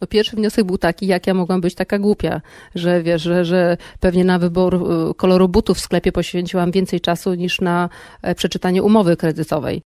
No 0.00 0.06
pierwszy 0.06 0.36
wniosek 0.36 0.64
był 0.64 0.78
taki, 0.78 1.06
jak 1.06 1.26
ja 1.26 1.34
mogłam 1.34 1.60
być 1.60 1.74
taka 1.74 1.98
głupia, 1.98 2.40
że 2.74 3.02
wiesz, 3.02 3.22
że, 3.22 3.44
że 3.44 3.76
pewnie 4.00 4.24
na 4.24 4.38
wybór 4.38 4.74
y, 5.10 5.14
koloru 5.14 5.48
butów 5.48 5.76
w 5.78 5.80
sklepie 5.80 6.12
poświęciłam 6.12 6.70
więcej 6.70 7.00
czasu 7.00 7.34
niż 7.34 7.60
na 7.60 7.88
e, 8.22 8.34
przeczytanie 8.34 8.82
umowy 8.82 9.16
kredytowej. 9.16 9.82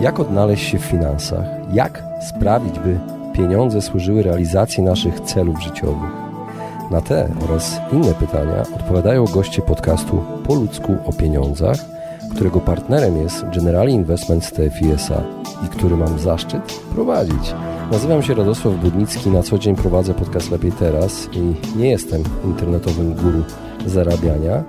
Jak 0.00 0.20
odnaleźć 0.20 0.68
się 0.68 0.78
w 0.78 0.82
finansach? 0.82 1.44
Jak 1.72 2.02
sprawić, 2.28 2.78
by 2.78 3.00
pieniądze 3.34 3.82
służyły 3.82 4.22
realizacji 4.22 4.82
naszych 4.82 5.20
celów 5.20 5.62
życiowych? 5.62 6.10
Na 6.90 7.00
te 7.00 7.28
oraz 7.44 7.80
inne 7.92 8.14
pytania 8.14 8.62
odpowiadają 8.76 9.24
goście 9.24 9.62
podcastu 9.62 10.24
Po 10.46 10.54
ludzku 10.54 10.96
o 11.06 11.12
pieniądzach, 11.12 11.78
którego 12.34 12.60
partnerem 12.60 13.16
jest 13.16 13.44
Generali 13.54 13.92
Investment 13.92 14.50
TFISA 14.50 15.22
i 15.66 15.68
który 15.68 15.96
mam 15.96 16.18
zaszczyt 16.18 16.80
prowadzić. 16.94 17.54
Nazywam 17.92 18.22
się 18.22 18.34
Radosław 18.34 18.74
Budnicki, 18.74 19.30
na 19.30 19.42
co 19.42 19.58
dzień 19.58 19.76
prowadzę 19.76 20.14
podcast 20.14 20.50
Lepiej 20.50 20.72
Teraz 20.72 21.28
i 21.32 21.54
nie 21.78 21.90
jestem 21.90 22.22
internetowym 22.44 23.14
guru 23.14 23.42
zarabiania. 23.86 24.64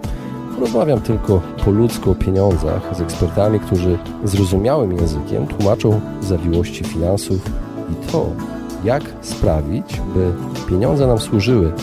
Rozmawiam 0.59 1.01
tylko 1.01 1.41
po 1.65 1.71
ludzku 1.71 2.11
o 2.11 2.15
pieniądzach 2.15 2.95
z 2.95 3.01
ekspertami, 3.01 3.59
którzy 3.59 3.97
zrozumiałym 4.23 4.97
językiem 4.97 5.47
tłumaczą 5.47 6.01
zawiłości 6.21 6.83
finansów 6.83 7.51
i 7.91 8.11
to, 8.11 8.25
jak 8.83 9.03
sprawić, 9.21 10.01
by 10.13 10.31
pieniądze 10.69 11.07
nam 11.07 11.19
służyły, 11.19 11.73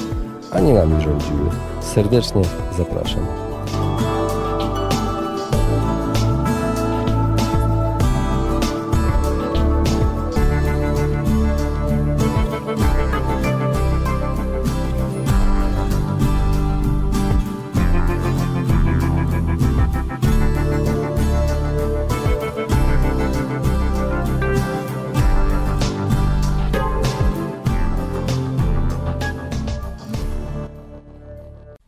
a 0.52 0.61
nie 0.61 0.74
nami 0.74 1.00
rządziły. 1.00 1.50
Serdecznie 1.80 2.42
zapraszam. 2.78 3.45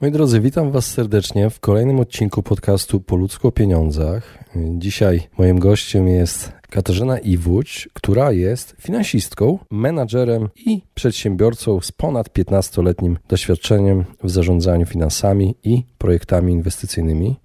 Moi 0.01 0.11
drodzy, 0.11 0.41
witam 0.41 0.71
Was 0.71 0.87
serdecznie 0.87 1.51
w 1.51 1.61
kolejnym 1.61 2.01
odcinku 2.01 2.43
podcastu 2.43 3.01
Po 3.01 3.17
ludzku 3.17 3.49
o 3.49 3.53
pieniądzach. 3.53 4.45
Dzisiaj 4.57 5.29
moim 5.39 5.59
gościem 5.59 6.09
jest 6.09 6.53
Katarzyna 6.71 7.19
Iwódź, 7.19 7.89
która 7.93 8.33
jest 8.33 8.77
finansistką, 8.81 9.59
menadżerem 9.71 10.49
i 10.67 10.83
przedsiębiorcą 10.95 11.81
z 11.81 11.93
ponad 11.93 12.29
15-letnim 12.29 13.17
doświadczeniem 13.29 14.05
w 14.23 14.31
zarządzaniu 14.31 14.87
finansami 14.87 15.55
i 15.65 15.85
projektami 15.99 16.53
inwestycyjnymi. 16.53 17.37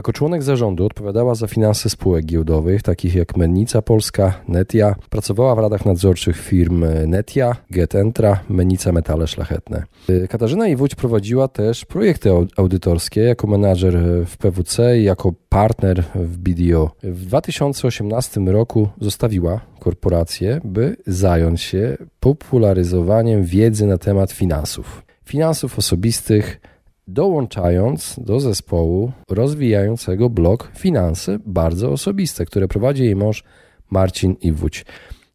Jako 0.00 0.12
członek 0.12 0.42
zarządu 0.42 0.86
odpowiadała 0.86 1.34
za 1.34 1.46
finanse 1.46 1.90
spółek 1.90 2.24
giełdowych, 2.24 2.82
takich 2.82 3.14
jak 3.14 3.36
Mennica 3.36 3.82
Polska, 3.82 4.40
Netia. 4.48 4.94
Pracowała 5.10 5.54
w 5.54 5.58
radach 5.58 5.86
nadzorczych 5.86 6.36
firm 6.36 6.84
Netia, 7.06 7.56
GetEntra, 7.70 8.40
Mennica 8.48 8.92
Metale 8.92 9.26
Szlachetne. 9.26 9.82
Katarzyna 10.28 10.68
Iwódź 10.68 10.94
prowadziła 10.94 11.48
też 11.48 11.84
projekty 11.84 12.30
audytorskie 12.56 13.20
jako 13.20 13.46
menadżer 13.46 13.98
w 14.26 14.36
PWC 14.36 14.98
i 14.98 15.04
jako 15.04 15.32
partner 15.48 16.04
w 16.14 16.38
BDO. 16.38 16.90
W 17.02 17.26
2018 17.26 18.40
roku 18.40 18.88
zostawiła 19.00 19.60
korporację, 19.80 20.60
by 20.64 20.96
zająć 21.06 21.60
się 21.60 21.96
popularyzowaniem 22.20 23.44
wiedzy 23.44 23.86
na 23.86 23.98
temat 23.98 24.32
finansów. 24.32 25.02
Finansów 25.24 25.78
osobistych, 25.78 26.60
dołączając 27.12 28.14
do 28.18 28.40
zespołu 28.40 29.12
rozwijającego 29.28 30.30
blog 30.30 30.70
Finanse 30.78 31.38
Bardzo 31.46 31.92
Osobiste, 31.92 32.46
które 32.46 32.68
prowadzi 32.68 33.04
jej 33.04 33.16
mąż 33.16 33.44
Marcin 33.90 34.36
Iwódź. 34.40 34.84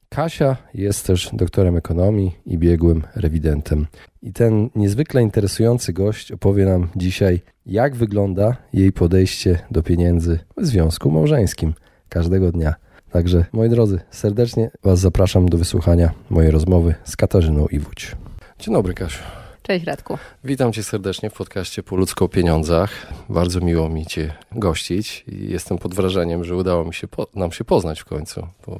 Kasia 0.09 0.57
jest 0.73 1.07
też 1.07 1.29
doktorem 1.33 1.77
ekonomii 1.77 2.35
i 2.45 2.57
biegłym 2.57 3.03
rewidentem. 3.15 3.87
I 4.21 4.33
ten 4.33 4.69
niezwykle 4.75 5.21
interesujący 5.21 5.93
gość 5.93 6.31
opowie 6.31 6.65
nam 6.65 6.87
dzisiaj, 6.95 7.41
jak 7.65 7.95
wygląda 7.95 8.57
jej 8.73 8.91
podejście 8.91 9.59
do 9.71 9.83
pieniędzy 9.83 10.39
w 10.57 10.65
związku 10.65 11.11
małżeńskim 11.11 11.73
każdego 12.09 12.51
dnia. 12.51 12.75
Także, 13.11 13.45
moi 13.53 13.69
drodzy, 13.69 13.99
serdecznie 14.11 14.71
Was 14.83 14.99
zapraszam 14.99 15.49
do 15.49 15.57
wysłuchania 15.57 16.11
mojej 16.29 16.51
rozmowy 16.51 16.95
z 17.03 17.15
Katarzyną 17.15 17.65
Iwódź. 17.67 18.15
Dzień 18.59 18.73
dobry, 18.73 18.93
Kasiu. 18.93 19.44
Cześć 19.67 19.85
Radku. 19.85 20.17
Witam 20.43 20.73
Cię 20.73 20.83
serdecznie 20.83 21.29
w 21.29 21.33
podcaście 21.33 21.83
Po 21.83 21.95
ludzko 21.95 22.25
o 22.25 22.29
pieniądzach. 22.29 23.07
Bardzo 23.29 23.59
miło 23.59 23.89
mi 23.89 24.05
Cię 24.05 24.33
gościć 24.51 25.23
i 25.27 25.51
jestem 25.51 25.77
pod 25.77 25.95
wrażeniem, 25.95 26.43
że 26.43 26.55
udało 26.55 26.85
mi 26.85 26.93
się 26.93 27.07
nam 27.35 27.51
się 27.51 27.63
poznać 27.63 27.99
w 27.99 28.05
końcu. 28.05 28.47
Bo 28.67 28.79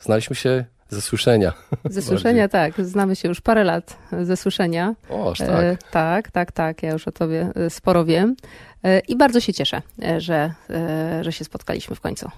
znaliśmy 0.00 0.36
się 0.36 0.64
ze 0.88 1.00
słyszenia. 1.00 1.52
Ze 1.84 2.02
słyszenia, 2.08 2.48
tak. 2.48 2.84
Znamy 2.84 3.16
się 3.16 3.28
już 3.28 3.40
parę 3.40 3.64
lat 3.64 3.98
ze 4.22 4.36
słyszenia. 4.36 4.94
O, 5.10 5.30
aż 5.30 5.38
tak. 5.38 5.48
E, 5.48 5.76
tak, 5.90 6.30
tak, 6.30 6.52
tak. 6.52 6.82
Ja 6.82 6.92
już 6.92 7.08
o 7.08 7.12
Tobie 7.12 7.50
e, 7.54 7.70
sporo 7.70 8.04
wiem. 8.04 8.36
E, 8.84 9.00
I 9.00 9.16
bardzo 9.16 9.40
się 9.40 9.52
cieszę, 9.52 9.82
e, 10.02 10.20
że, 10.20 10.54
e, 10.70 11.24
że 11.24 11.32
się 11.32 11.44
spotkaliśmy 11.44 11.96
w 11.96 12.00
końcu. 12.00 12.30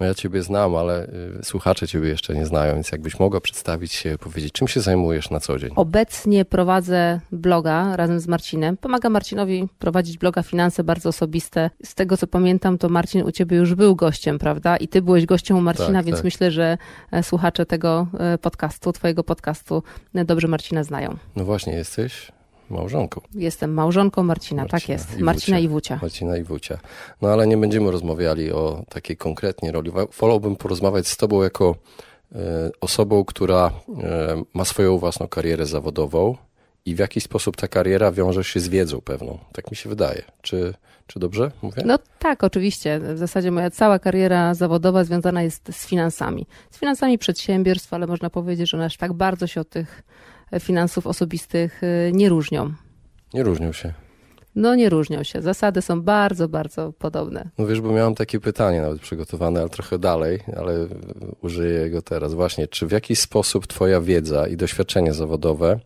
No 0.00 0.06
ja 0.06 0.14
Ciebie 0.14 0.42
znam, 0.42 0.76
ale 0.76 1.06
y, 1.40 1.44
słuchacze 1.44 1.88
Ciebie 1.88 2.08
jeszcze 2.08 2.34
nie 2.34 2.46
znają, 2.46 2.74
więc 2.74 2.92
jakbyś 2.92 3.18
mogła 3.18 3.40
przedstawić 3.40 3.92
się, 3.92 4.18
powiedzieć, 4.18 4.52
czym 4.52 4.68
się 4.68 4.80
zajmujesz 4.80 5.30
na 5.30 5.40
co 5.40 5.58
dzień? 5.58 5.70
Obecnie 5.76 6.44
prowadzę 6.44 7.20
bloga 7.32 7.96
razem 7.96 8.20
z 8.20 8.26
Marcinem. 8.26 8.76
Pomagam 8.76 9.12
Marcinowi 9.12 9.68
prowadzić 9.78 10.18
bloga 10.18 10.42
Finanse 10.42 10.84
bardzo 10.84 11.08
osobiste. 11.08 11.70
Z 11.84 11.94
tego 11.94 12.16
co 12.16 12.26
pamiętam, 12.26 12.78
to 12.78 12.88
Marcin 12.88 13.22
u 13.22 13.32
Ciebie 13.32 13.56
już 13.56 13.74
był 13.74 13.96
gościem, 13.96 14.38
prawda? 14.38 14.76
I 14.76 14.88
Ty 14.88 15.02
byłeś 15.02 15.26
gościem 15.26 15.56
u 15.56 15.60
Marcina, 15.60 15.98
tak, 15.98 16.04
więc 16.04 16.18
tak. 16.18 16.24
myślę, 16.24 16.50
że 16.50 16.78
e, 17.10 17.22
słuchacze 17.22 17.66
tego 17.66 18.06
e, 18.18 18.38
podcastu, 18.38 18.92
Twojego 18.92 19.24
podcastu 19.24 19.82
e, 20.14 20.24
dobrze 20.24 20.48
Marcina 20.48 20.84
znają. 20.84 21.16
No 21.36 21.44
właśnie, 21.44 21.72
jesteś 21.72 22.32
małżonką. 22.70 23.20
Jestem 23.34 23.74
małżonką 23.74 24.22
Marcina, 24.22 24.62
Marcina 24.62 24.80
tak 24.80 24.88
jest. 24.88 25.18
Marcina 25.18 25.58
Iwucia. 25.58 25.98
Marcina 26.02 26.36
Iwucia. 26.36 26.78
No 27.22 27.28
ale 27.28 27.46
nie 27.46 27.56
będziemy 27.56 27.90
rozmawiali 27.90 28.52
o 28.52 28.84
takiej 28.88 29.16
konkretnie 29.16 29.72
roli. 29.72 29.90
Wolałbym 30.18 30.56
porozmawiać 30.56 31.08
z 31.08 31.16
tobą 31.16 31.42
jako 31.42 31.74
e, 32.34 32.70
osobą, 32.80 33.24
która 33.24 33.70
e, 34.02 34.42
ma 34.54 34.64
swoją 34.64 34.98
własną 34.98 35.28
karierę 35.28 35.66
zawodową 35.66 36.36
i 36.84 36.94
w 36.94 36.98
jakiś 36.98 37.24
sposób 37.24 37.56
ta 37.56 37.68
kariera 37.68 38.12
wiąże 38.12 38.44
się 38.44 38.60
z 38.60 38.68
wiedzą 38.68 39.00
pewną. 39.00 39.38
Tak 39.52 39.70
mi 39.70 39.76
się 39.76 39.88
wydaje. 39.88 40.22
Czy, 40.42 40.74
czy 41.06 41.20
dobrze 41.20 41.50
mówię? 41.62 41.82
No 41.86 41.98
tak, 42.18 42.44
oczywiście. 42.44 43.00
W 43.14 43.18
zasadzie 43.18 43.50
moja 43.50 43.70
cała 43.70 43.98
kariera 43.98 44.54
zawodowa 44.54 45.04
związana 45.04 45.42
jest 45.42 45.68
z 45.72 45.86
finansami. 45.86 46.46
Z 46.70 46.78
finansami 46.78 47.18
przedsiębiorstw, 47.18 47.94
ale 47.94 48.06
można 48.06 48.30
powiedzieć, 48.30 48.70
że 48.70 48.76
one 48.76 48.86
aż 48.86 48.96
tak 48.96 49.12
bardzo 49.12 49.46
się 49.46 49.60
od 49.60 49.68
tych 49.68 50.02
finansów 50.60 51.06
osobistych 51.06 51.82
y, 51.82 52.10
nie 52.14 52.28
różnią. 52.28 52.72
Nie 53.34 53.42
różnią 53.42 53.72
się. 53.72 53.92
No 54.54 54.74
nie 54.74 54.88
różnią 54.88 55.22
się. 55.22 55.42
Zasady 55.42 55.82
są 55.82 56.02
bardzo, 56.02 56.48
bardzo 56.48 56.92
podobne. 56.92 57.50
No 57.58 57.66
wiesz, 57.66 57.80
bo 57.80 57.92
miałem 57.92 58.14
takie 58.14 58.40
pytanie 58.40 58.80
nawet 58.80 59.00
przygotowane, 59.00 59.60
ale 59.60 59.68
trochę 59.68 59.98
dalej, 59.98 60.38
ale 60.56 60.88
użyję 61.42 61.80
jego 61.80 62.02
teraz. 62.02 62.34
Właśnie, 62.34 62.68
czy 62.68 62.86
w 62.86 62.90
jakiś 62.92 63.18
sposób 63.18 63.66
twoja 63.66 64.00
wiedza 64.00 64.46
i 64.46 64.56
doświadczenie 64.56 65.14
zawodowe 65.14 65.80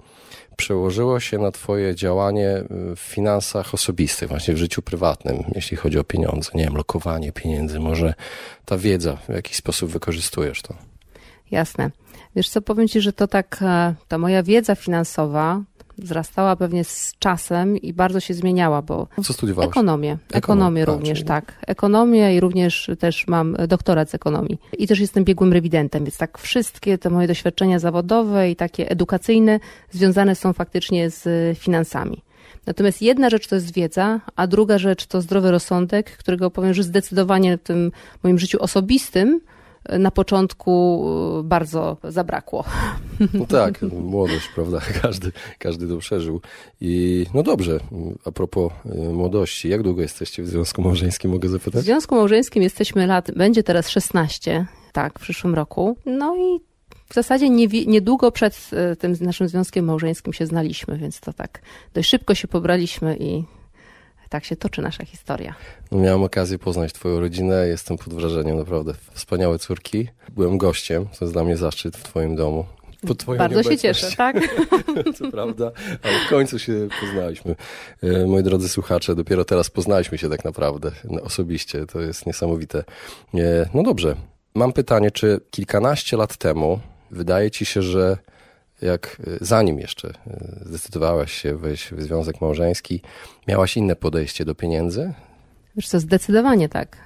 przełożyło 0.57 1.21
się 1.21 1.39
na 1.39 1.51
twoje 1.51 1.95
działanie 1.95 2.65
w 2.97 3.01
finansach 3.01 3.75
osobistych, 3.75 4.29
właśnie 4.29 4.55
w 4.55 4.57
życiu 4.57 4.83
prywatnym, 4.83 5.45
jeśli 5.55 5.77
chodzi 5.77 5.99
o 5.99 6.05
pieniądze? 6.05 6.51
Nie 6.55 6.65
wiem, 6.65 6.77
lokowanie 6.77 7.33
pieniędzy, 7.33 7.81
może 7.81 8.15
ta 8.65 8.79
wiedza, 8.79 9.17
w 9.17 9.29
jakiś 9.29 9.57
sposób 9.57 9.91
wykorzystujesz 9.91 10.63
to? 10.63 10.75
Jasne. 11.51 11.91
Wiesz 12.37 12.49
co, 12.49 12.63
powiem 12.63 12.89
Ci, 12.89 13.01
że 13.01 13.13
to 13.13 13.29
tak, 13.29 13.59
e, 13.63 13.95
ta 14.09 14.19
moja 14.19 14.43
wiedza 14.43 14.75
finansowa 14.75 15.63
wzrastała 15.99 16.57
pewnie 16.57 16.85
z 16.85 17.15
czasem 17.19 17.77
i 17.77 17.93
bardzo 17.93 18.21
się 18.21 18.35
zmieniała, 18.35 18.83
bo... 18.83 19.07
Co 19.25 19.33
studiowałaś? 19.33 19.69
Ekonomię. 19.69 20.19
Ekonomię 20.33 20.85
również, 20.85 21.19
czyli... 21.19 21.29
tak. 21.29 21.55
Ekonomię 21.67 22.37
i 22.37 22.41
również 22.41 22.91
też 22.99 23.27
mam 23.27 23.57
doktorat 23.69 24.11
z 24.11 24.15
ekonomii. 24.15 24.59
I 24.79 24.87
też 24.87 25.01
jestem 25.01 25.25
biegłym 25.25 25.53
rewidentem, 25.53 26.05
więc 26.05 26.19
tak 26.19 26.39
wszystkie 26.39 26.99
te 26.99 27.11
moje 27.11 27.29
doświadczenia 27.29 27.79
zawodowe 27.79 28.51
i 28.51 28.57
takie 28.57 28.91
edukacyjne 28.91 29.61
związane 29.91 30.35
są 30.35 30.53
faktycznie 30.53 31.11
z 31.11 31.59
finansami. 31.59 32.23
Natomiast 32.67 33.03
jedna 33.03 33.31
rzecz 33.31 33.49
to 33.49 33.55
jest 33.55 33.73
wiedza, 33.73 34.21
a 34.37 34.47
druga 34.47 34.79
rzecz 34.79 35.07
to 35.07 35.21
zdrowy 35.21 35.51
rozsądek, 35.51 36.17
którego 36.17 36.51
powiem, 36.51 36.75
że 36.75 36.83
zdecydowanie 36.83 37.59
w 37.59 37.63
tym 37.63 37.93
moim 38.23 38.39
życiu 38.39 38.59
osobistym 38.63 39.41
na 39.89 40.11
początku 40.11 41.05
e, 41.41 41.43
bardzo 41.43 41.97
zabrakło. 42.05 42.65
No 43.35 43.47
tak, 43.47 43.83
młodość, 43.83 44.49
prawda? 44.55 44.81
Każdy, 45.03 45.33
każdy 45.59 45.89
to 45.89 45.97
przeżył. 45.97 46.41
I 46.81 47.27
no 47.35 47.43
dobrze, 47.43 47.81
a 48.25 48.33
propos 48.33 48.73
e, 48.87 48.99
młodości, 49.13 49.69
jak 49.69 49.83
długo 49.83 50.03
jesteście 50.03 50.43
w 50.43 50.49
związku 50.49 50.83
małżeńskim, 50.83 51.31
mogę 51.31 51.49
zapytać? 51.49 51.83
W 51.83 51.85
związku 51.85 52.15
małżeńskim 52.15 52.63
jesteśmy 52.63 53.07
lat, 53.07 53.31
będzie 53.37 53.63
teraz 53.63 53.89
16, 53.89 54.67
tak, 54.93 55.19
w 55.19 55.23
przyszłym 55.23 55.55
roku. 55.55 55.97
No 56.07 56.37
i 56.37 56.61
w 57.09 57.15
zasadzie 57.15 57.51
nie, 57.51 57.67
niedługo 57.67 58.33
przed 58.33 58.71
e, 58.73 58.97
tym 58.97 59.17
naszym 59.21 59.49
związkiem 59.49 59.85
małżeńskim 59.85 60.33
się 60.33 60.47
znaliśmy, 60.47 60.99
więc 60.99 61.21
to 61.21 61.33
tak 61.33 61.63
dość 61.95 62.09
szybko 62.09 62.35
się 62.35 62.49
pobraliśmy 62.49 63.17
i 63.21 63.45
tak 64.33 64.45
się 64.45 64.57
toczy 64.57 64.83
nasza 64.83 65.05
historia. 65.05 65.55
No, 65.91 65.99
miałem 65.99 66.23
okazję 66.23 66.59
poznać 66.59 66.93
Twoją 66.93 67.21
rodzinę, 67.21 67.67
jestem 67.69 67.99
pod 67.99 68.15
wrażeniem 68.15 68.59
naprawdę. 68.59 68.95
Wspaniałe 69.13 69.59
córki. 69.59 70.09
Byłem 70.29 70.59
gościem, 70.59 71.07
to 71.19 71.25
jest 71.25 71.33
dla 71.33 71.45
mnie 71.45 71.57
zaszczyt 71.57 71.97
w 71.97 72.03
Twoim 72.03 72.37
domu. 72.37 72.65
Bardzo 73.39 73.63
się 73.63 73.79
cieszę, 73.79 74.17
tak? 74.17 74.37
Co 75.19 75.31
prawda, 75.31 75.73
ale 76.03 76.19
w 76.27 76.29
końcu 76.29 76.59
się 76.59 76.89
poznaliśmy. 77.01 77.57
E, 78.03 78.27
moi 78.27 78.43
drodzy 78.43 78.69
słuchacze, 78.69 79.15
dopiero 79.15 79.45
teraz 79.45 79.71
poznaliśmy 79.71 80.19
się 80.19 80.31
tak 80.31 80.45
naprawdę 80.45 80.91
osobiście. 81.23 81.87
To 81.87 82.01
jest 82.01 82.27
niesamowite. 82.27 82.85
E, 83.35 83.69
no 83.75 83.83
dobrze, 83.83 84.17
mam 84.55 84.73
pytanie, 84.73 85.11
czy 85.11 85.41
kilkanaście 85.51 86.17
lat 86.17 86.37
temu 86.37 86.81
wydaje 87.11 87.51
ci 87.51 87.65
się, 87.65 87.83
że 87.83 88.17
jak 88.83 89.17
e, 89.27 89.31
zanim 89.41 89.79
jeszcze 89.79 90.13
zdecydowałaś 90.67 91.33
się 91.33 91.57
wejść 91.57 91.95
w 91.95 92.03
związek 92.03 92.41
małżeński, 92.41 93.01
miałaś 93.49 93.77
inne 93.77 93.97
podejście 93.97 94.45
do 94.45 94.55
pieniędzy? 94.55 95.13
Wiesz 95.77 95.89
co, 95.89 96.01
zdecydowanie 96.01 96.69
tak, 96.69 96.97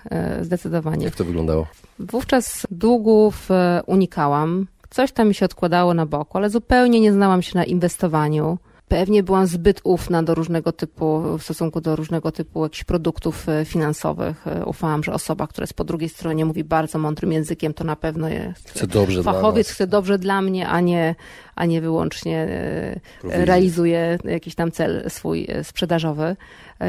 zdecydowanie. 0.41 1.05
Jak 1.05 1.17
to 1.17 1.25
wyglądało? 1.25 1.67
Wówczas 1.99 2.67
długów 2.71 3.49
unikałam. 3.87 4.67
Coś 4.91 5.13
tam 5.13 5.29
mi 5.29 5.35
się 5.35 5.45
odkładało 5.45 5.95
na 5.95 6.07
boku, 6.07 6.39
ale 6.39 6.51
zupełnie 6.51 7.01
nie 7.01 7.13
znałam 7.13 7.43
się 7.43 7.59
na 7.59 7.65
inwestowaniu. 7.65 8.59
Pewnie 8.89 9.23
byłam 9.23 9.47
zbyt 9.47 9.81
ufna 9.85 10.23
do 10.23 10.35
różnego 10.35 10.73
typu, 10.73 11.39
w 11.39 11.43
stosunku 11.43 11.81
do 11.81 11.97
różnego 11.97 12.33
typu 12.33 12.63
jakichś 12.63 12.85
produktów 12.85 13.49
e, 13.49 13.65
finansowych. 13.65 14.47
E, 14.47 14.65
ufałam, 14.65 15.05
że 15.05 15.13
osoba, 15.13 15.47
która 15.47 15.63
jest 15.63 15.75
po 15.75 15.85
drugiej 15.85 16.09
stronie 16.09 16.45
mówi 16.45 16.65
bardzo 16.65 16.99
mądrym 16.99 17.33
językiem, 17.33 17.75
to 17.75 17.85
na 17.85 17.97
pewno 17.97 18.29
jest 18.29 18.71
chce 18.71 18.87
dobrze 18.87 19.23
fachowiec, 19.23 19.71
chce 19.71 19.87
dobrze 19.87 20.19
dla 20.19 20.43
mnie, 20.43 20.69
a 20.69 20.81
nie, 20.81 21.15
a 21.55 21.67
nie 21.67 21.81
wyłącznie 21.81 22.39
e, 22.39 23.01
realizuje 23.45 24.19
jakiś 24.25 24.55
tam 24.55 24.73
cel 24.73 25.05
swój 25.09 25.47
sprzedażowy. 25.63 26.37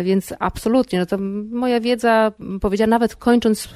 Więc 0.03 0.33
absolutnie, 0.39 0.99
no 0.99 1.05
to 1.05 1.17
moja 1.51 1.79
wiedza, 1.79 2.31
powiedziała 2.61 2.87
nawet 2.87 3.15
kończąc 3.15 3.69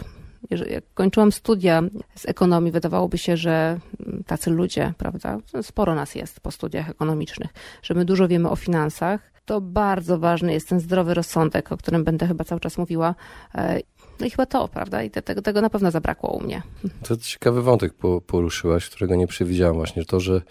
jak 0.50 0.84
kończyłam 0.94 1.32
studia 1.32 1.82
z 2.16 2.26
ekonomii, 2.26 2.72
wydawałoby 2.72 3.18
się, 3.18 3.38
że 3.38 3.80
tacy 4.26 4.50
ludzie, 4.50 4.94
prawda, 4.98 5.38
sporo 5.62 5.96
nas 5.96 6.16
jest 6.16 6.40
po 6.40 6.52
studiach 6.52 6.90
ekonomicznych, 6.90 7.52
że 7.84 7.94
my 7.94 8.06
dużo 8.06 8.28
wiemy 8.28 8.50
o 8.50 8.56
finansach, 8.56 9.32
to 9.46 9.62
bardzo 9.62 10.20
ważny 10.20 10.54
jest 10.54 10.70
ten 10.70 10.80
zdrowy 10.80 11.14
rozsądek, 11.14 11.72
o 11.72 11.78
którym 11.78 12.04
będę 12.04 12.28
chyba 12.28 12.44
cały 12.44 12.62
czas 12.62 12.78
mówiła. 12.78 13.16
E, 13.56 13.80
no 14.20 14.26
i 14.26 14.30
chyba 14.30 14.46
to, 14.46 14.68
prawda? 14.68 15.04
I 15.04 15.10
tego, 15.10 15.42
tego 15.42 15.62
na 15.62 15.70
pewno 15.70 15.92
zabrakło 15.92 16.30
u 16.30 16.44
mnie. 16.44 16.62
To 17.04 17.18
ciekawy 17.18 17.62
wątek 17.62 17.94
poruszyłaś, 18.28 18.90
którego 18.90 19.16
nie 19.16 19.28
przewidziałam 19.28 19.76
właśnie. 19.76 20.06
To, 20.06 20.20
że 20.20 20.42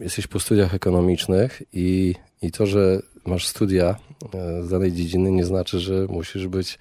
jesteś 0.00 0.26
po 0.26 0.40
studiach 0.40 0.74
ekonomicznych 0.74 1.62
i, 1.72 2.14
i 2.42 2.50
to, 2.50 2.66
że 2.66 3.02
masz 3.26 3.46
studia 3.46 3.96
e, 4.34 4.62
z 4.62 4.70
danej 4.70 4.92
dziedziny 4.92 5.30
nie 5.30 5.44
znaczy, 5.44 5.80
że 5.80 6.06
musisz 6.08 6.48
być 6.48 6.78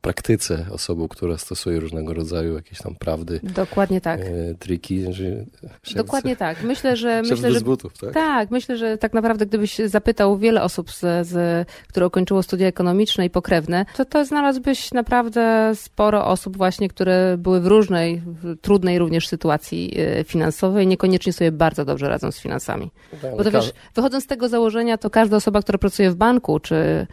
praktyce 0.00 0.66
osobą, 0.70 1.08
która 1.08 1.38
stosuje 1.38 1.80
różnego 1.80 2.14
rodzaju 2.14 2.54
jakieś 2.54 2.78
tam 2.78 2.94
prawdy. 2.94 3.40
Dokładnie 3.42 4.00
tak. 4.00 4.20
E, 4.20 4.54
triki. 4.58 5.12
Że 5.12 5.94
Dokładnie 5.94 6.36
tak. 6.36 6.62
Myślę, 6.62 6.96
że... 6.96 7.22
myślę, 7.30 7.52
że 7.52 7.60
butów, 7.60 7.98
tak? 7.98 8.14
Tak, 8.14 8.50
myślę, 8.50 8.76
że 8.76 8.98
tak 8.98 9.12
naprawdę 9.12 9.46
gdybyś 9.46 9.78
zapytał 9.78 10.38
wiele 10.38 10.62
osób, 10.62 10.90
z, 10.90 11.26
z, 11.26 11.68
które 11.88 12.06
ukończyło 12.06 12.42
studia 12.42 12.66
ekonomiczne 12.66 13.26
i 13.26 13.30
pokrewne, 13.30 13.86
to 13.96 14.04
to 14.04 14.24
znalazłbyś 14.24 14.92
naprawdę 14.92 15.72
sporo 15.74 16.26
osób 16.26 16.56
właśnie, 16.56 16.88
które 16.88 17.36
były 17.38 17.60
w 17.60 17.66
różnej, 17.66 18.22
w 18.26 18.60
trudnej 18.60 18.98
również 18.98 19.28
sytuacji 19.28 19.94
e, 19.98 20.24
finansowej, 20.24 20.86
niekoniecznie 20.86 21.32
sobie 21.32 21.52
bardzo 21.52 21.84
dobrze 21.84 22.08
radzą 22.08 22.32
z 22.32 22.38
finansami. 22.38 22.90
Tak, 23.22 23.36
Bo 23.36 23.44
to 23.44 23.50
wiesz, 23.50 23.72
wychodząc 23.94 24.24
z 24.24 24.26
tego 24.26 24.48
założenia, 24.48 24.98
to 24.98 25.10
każda 25.10 25.36
osoba, 25.36 25.62
która 25.62 25.78
pracuje 25.78 26.10
w 26.10 26.14
banku, 26.14 26.60
czy 26.60 27.06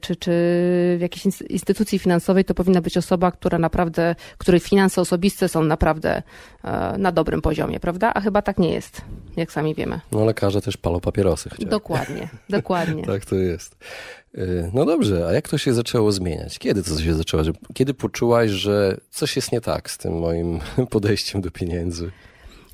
czy, 0.00 0.16
czy 0.16 0.30
w 0.98 1.00
jakiejś 1.00 1.40
instytucji 1.50 1.98
finansowej, 1.98 2.44
to 2.44 2.54
powinna 2.54 2.80
być 2.80 2.96
osoba, 2.96 3.30
która 3.30 3.58
naprawdę, 3.58 4.14
której 4.38 4.60
finanse 4.60 5.00
osobiste 5.00 5.48
są 5.48 5.62
naprawdę 5.62 6.22
e, 6.64 6.98
na 6.98 7.12
dobrym 7.12 7.42
poziomie, 7.42 7.80
prawda? 7.80 8.12
A 8.14 8.20
chyba 8.20 8.42
tak 8.42 8.58
nie 8.58 8.72
jest, 8.72 9.02
jak 9.36 9.52
sami 9.52 9.74
wiemy. 9.74 10.00
No 10.12 10.24
lekarze 10.24 10.60
też 10.60 10.76
palą 10.76 11.00
papierosy. 11.00 11.50
Chociaż. 11.50 11.70
Dokładnie, 11.70 12.28
dokładnie. 12.48 13.04
tak 13.04 13.24
to 13.24 13.36
jest. 13.36 13.76
E, 14.34 14.70
no 14.74 14.84
dobrze, 14.84 15.26
a 15.26 15.32
jak 15.32 15.48
to 15.48 15.58
się 15.58 15.74
zaczęło 15.74 16.12
zmieniać? 16.12 16.58
Kiedy 16.58 16.82
to 16.82 17.00
się 17.00 17.14
zaczęło? 17.14 17.42
Kiedy 17.74 17.94
poczułaś, 17.94 18.50
że 18.50 18.96
coś 19.10 19.36
jest 19.36 19.52
nie 19.52 19.60
tak 19.60 19.90
z 19.90 19.98
tym 19.98 20.18
moim 20.18 20.60
podejściem 20.90 21.40
do 21.40 21.50
pieniędzy? 21.50 22.10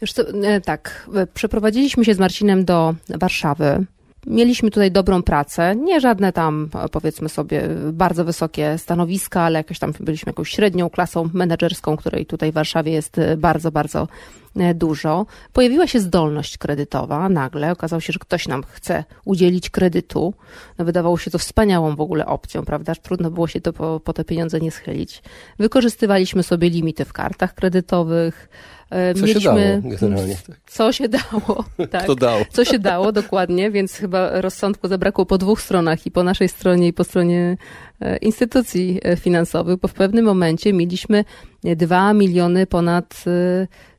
Już 0.00 0.12
to, 0.12 0.22
tak, 0.64 1.08
przeprowadziliśmy 1.34 2.04
się 2.04 2.14
z 2.14 2.19
Marcinem 2.19 2.64
do 2.64 2.94
Warszawy. 3.08 3.87
Mieliśmy 4.26 4.70
tutaj 4.70 4.90
dobrą 4.90 5.23
pracę, 5.23 5.76
nie 5.76 6.00
żadne 6.00 6.32
tam, 6.32 6.69
powiedzmy 6.93 7.28
sobie, 7.28 7.62
bardzo 7.93 8.25
wysokie 8.25 8.78
stanowiska, 8.78 9.43
ale 9.43 9.58
jakieś 9.58 9.78
tam 9.78 9.93
byliśmy 10.00 10.31
jakąś 10.31 10.50
średnią 10.50 10.90
klasą 10.90 11.31
menedżerską, 11.32 11.96
której 11.96 12.26
tutaj 12.26 12.50
w 12.50 12.55
Warszawie 12.55 12.93
jest 12.93 13.19
e, 13.19 13.37
bardzo, 13.37 13.73
bardzo 13.73 14.08
e, 14.56 14.75
dużo. 14.75 15.26
Pojawiła 15.52 15.87
się 15.87 16.00
zdolność 16.00 16.58
kredytowa 16.58 17.28
nagle. 17.28 17.73
Okazało 17.73 18.00
się, 18.00 18.12
że 18.12 18.19
ktoś 18.19 18.49
nam 18.49 18.62
chce 18.62 19.05
udzielić 19.25 19.70
kredytu. 19.70 20.34
No, 20.78 20.84
wydawało 20.84 21.19
się 21.19 21.31
to 21.31 21.38
wspaniałą 21.38 21.96
w 21.96 22.00
ogóle 22.00 22.26
opcją, 22.26 22.64
prawda? 22.64 22.94
Trudno 22.94 23.31
było 23.31 23.46
się 23.46 23.61
to 23.61 23.73
po, 23.73 24.00
po 24.00 24.12
te 24.12 24.25
pieniądze 24.25 24.61
nie 24.61 24.70
schylić. 24.70 25.23
Wykorzystywaliśmy 25.58 26.43
sobie 26.43 26.70
limity 26.70 27.05
w 27.05 27.12
kartach 27.12 27.55
kredytowych, 27.55 28.49
co 28.91 29.27
mieliśmy, 29.27 29.41
się 29.41 29.50
dało 29.50 29.97
generalnie. 30.00 30.37
Co 30.67 30.93
się 30.93 31.09
dało, 31.09 31.65
tak. 31.91 32.05
Kto 32.05 32.15
dał. 32.15 32.41
Co 32.50 32.65
się 32.65 32.79
dało, 32.79 33.12
dokładnie, 33.12 33.71
więc 33.71 33.93
chyba 33.93 34.41
rozsądku 34.41 34.88
zabrakło 34.88 35.27
po 35.27 35.38
dwóch 35.38 35.61
stronach 35.61 36.06
i 36.06 36.11
po 36.11 36.23
naszej 36.23 36.49
stronie 36.49 36.88
i 36.88 36.93
po 36.93 37.05
stronie 37.05 37.56
e, 38.00 38.17
instytucji 38.17 39.00
e, 39.03 39.17
finansowych, 39.17 39.77
bo 39.77 39.88
w 39.88 39.94
pewnym 39.94 40.25
momencie 40.25 40.73
mieliśmy 40.73 41.25
dwa 41.65 42.12
miliony 42.12 42.67
ponad 42.67 43.25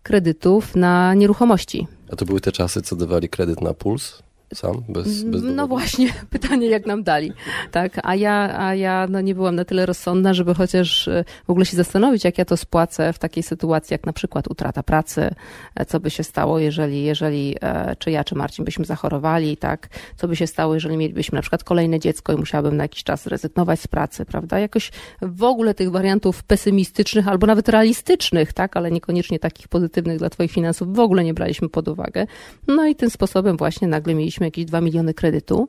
kredytów 0.04 0.76
na 0.76 1.14
nieruchomości. 1.14 1.88
A 2.12 2.16
to 2.16 2.26
były 2.26 2.42
te 2.42 2.52
czasy, 2.52 2.82
co 2.82 2.96
dawali 2.96 3.30
kredyt 3.30 3.62
na 3.62 3.74
puls? 3.74 4.27
Sam, 4.54 4.84
bez, 4.90 5.24
bez 5.24 5.42
No 5.44 5.68
właśnie, 5.68 6.14
pytanie 6.30 6.68
jak 6.68 6.86
nam 6.86 7.04
dali, 7.04 7.32
tak, 7.72 8.00
a 8.04 8.16
ja, 8.16 8.60
a 8.60 8.76
ja 8.76 9.08
no 9.10 9.22
nie 9.22 9.36
byłam 9.36 9.56
na 9.56 9.66
tyle 9.66 9.86
rozsądna, 9.86 10.34
żeby 10.34 10.54
chociaż 10.54 11.08
e, 11.08 11.24
w 11.48 11.50
ogóle 11.50 11.66
się 11.66 11.78
zastanowić, 11.78 12.24
jak 12.24 12.38
ja 12.38 12.46
to 12.46 12.58
spłacę 12.58 13.14
w 13.14 13.20
takiej 13.20 13.44
sytuacji, 13.44 13.94
jak 13.94 14.06
na 14.06 14.14
przykład 14.14 14.48
utrata 14.48 14.84
pracy, 14.84 15.30
e, 15.76 15.86
co 15.86 16.00
by 16.00 16.10
się 16.10 16.24
stało, 16.24 16.60
jeżeli, 16.60 17.04
jeżeli 17.04 17.56
e, 17.62 17.96
czy 17.96 18.12
ja, 18.12 18.24
czy 18.24 18.36
Marcin 18.36 18.66
byśmy 18.66 18.86
zachorowali, 18.86 19.58
tak, 19.58 19.90
co 20.16 20.28
by 20.28 20.36
się 20.36 20.48
stało, 20.48 20.74
jeżeli 20.74 20.98
mielibyśmy 20.98 21.36
na 21.36 21.42
przykład 21.42 21.64
kolejne 21.64 22.00
dziecko 22.00 22.34
i 22.34 22.36
musiałabym 22.36 22.78
na 22.78 22.84
jakiś 22.84 23.04
czas 23.04 23.28
rezygnować 23.28 23.80
z 23.80 23.88
pracy, 23.88 24.26
prawda, 24.26 24.60
jakoś 24.60 24.92
w 25.22 25.44
ogóle 25.44 25.74
tych 25.74 25.92
wariantów 25.92 26.44
pesymistycznych 26.44 27.28
albo 27.28 27.48
nawet 27.48 27.70
realistycznych, 27.70 28.54
tak, 28.54 28.78
ale 28.78 28.92
niekoniecznie 28.92 29.40
takich 29.40 29.68
pozytywnych 29.68 30.18
dla 30.18 30.30
twoich 30.30 30.52
finansów 30.52 30.96
w 30.96 31.00
ogóle 31.00 31.24
nie 31.24 31.34
braliśmy 31.34 31.70
pod 31.70 31.88
uwagę, 31.88 32.28
no 32.68 32.86
i 32.86 32.96
tym 32.96 33.10
sposobem 33.10 33.58
właśnie 33.58 33.88
nagle 33.88 34.16
mieliśmy 34.16 34.37
mieliśmy 34.38 34.48
jakieś 34.48 34.66
2 34.66 34.82
miliony 34.82 35.14
kredytu 35.14 35.68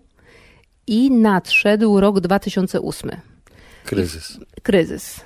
i 0.87 1.11
nadszedł 1.11 2.01
rok 2.01 2.21
2008. 2.21 3.11
Kryzys. 3.85 4.39
Kryzys. 4.63 5.21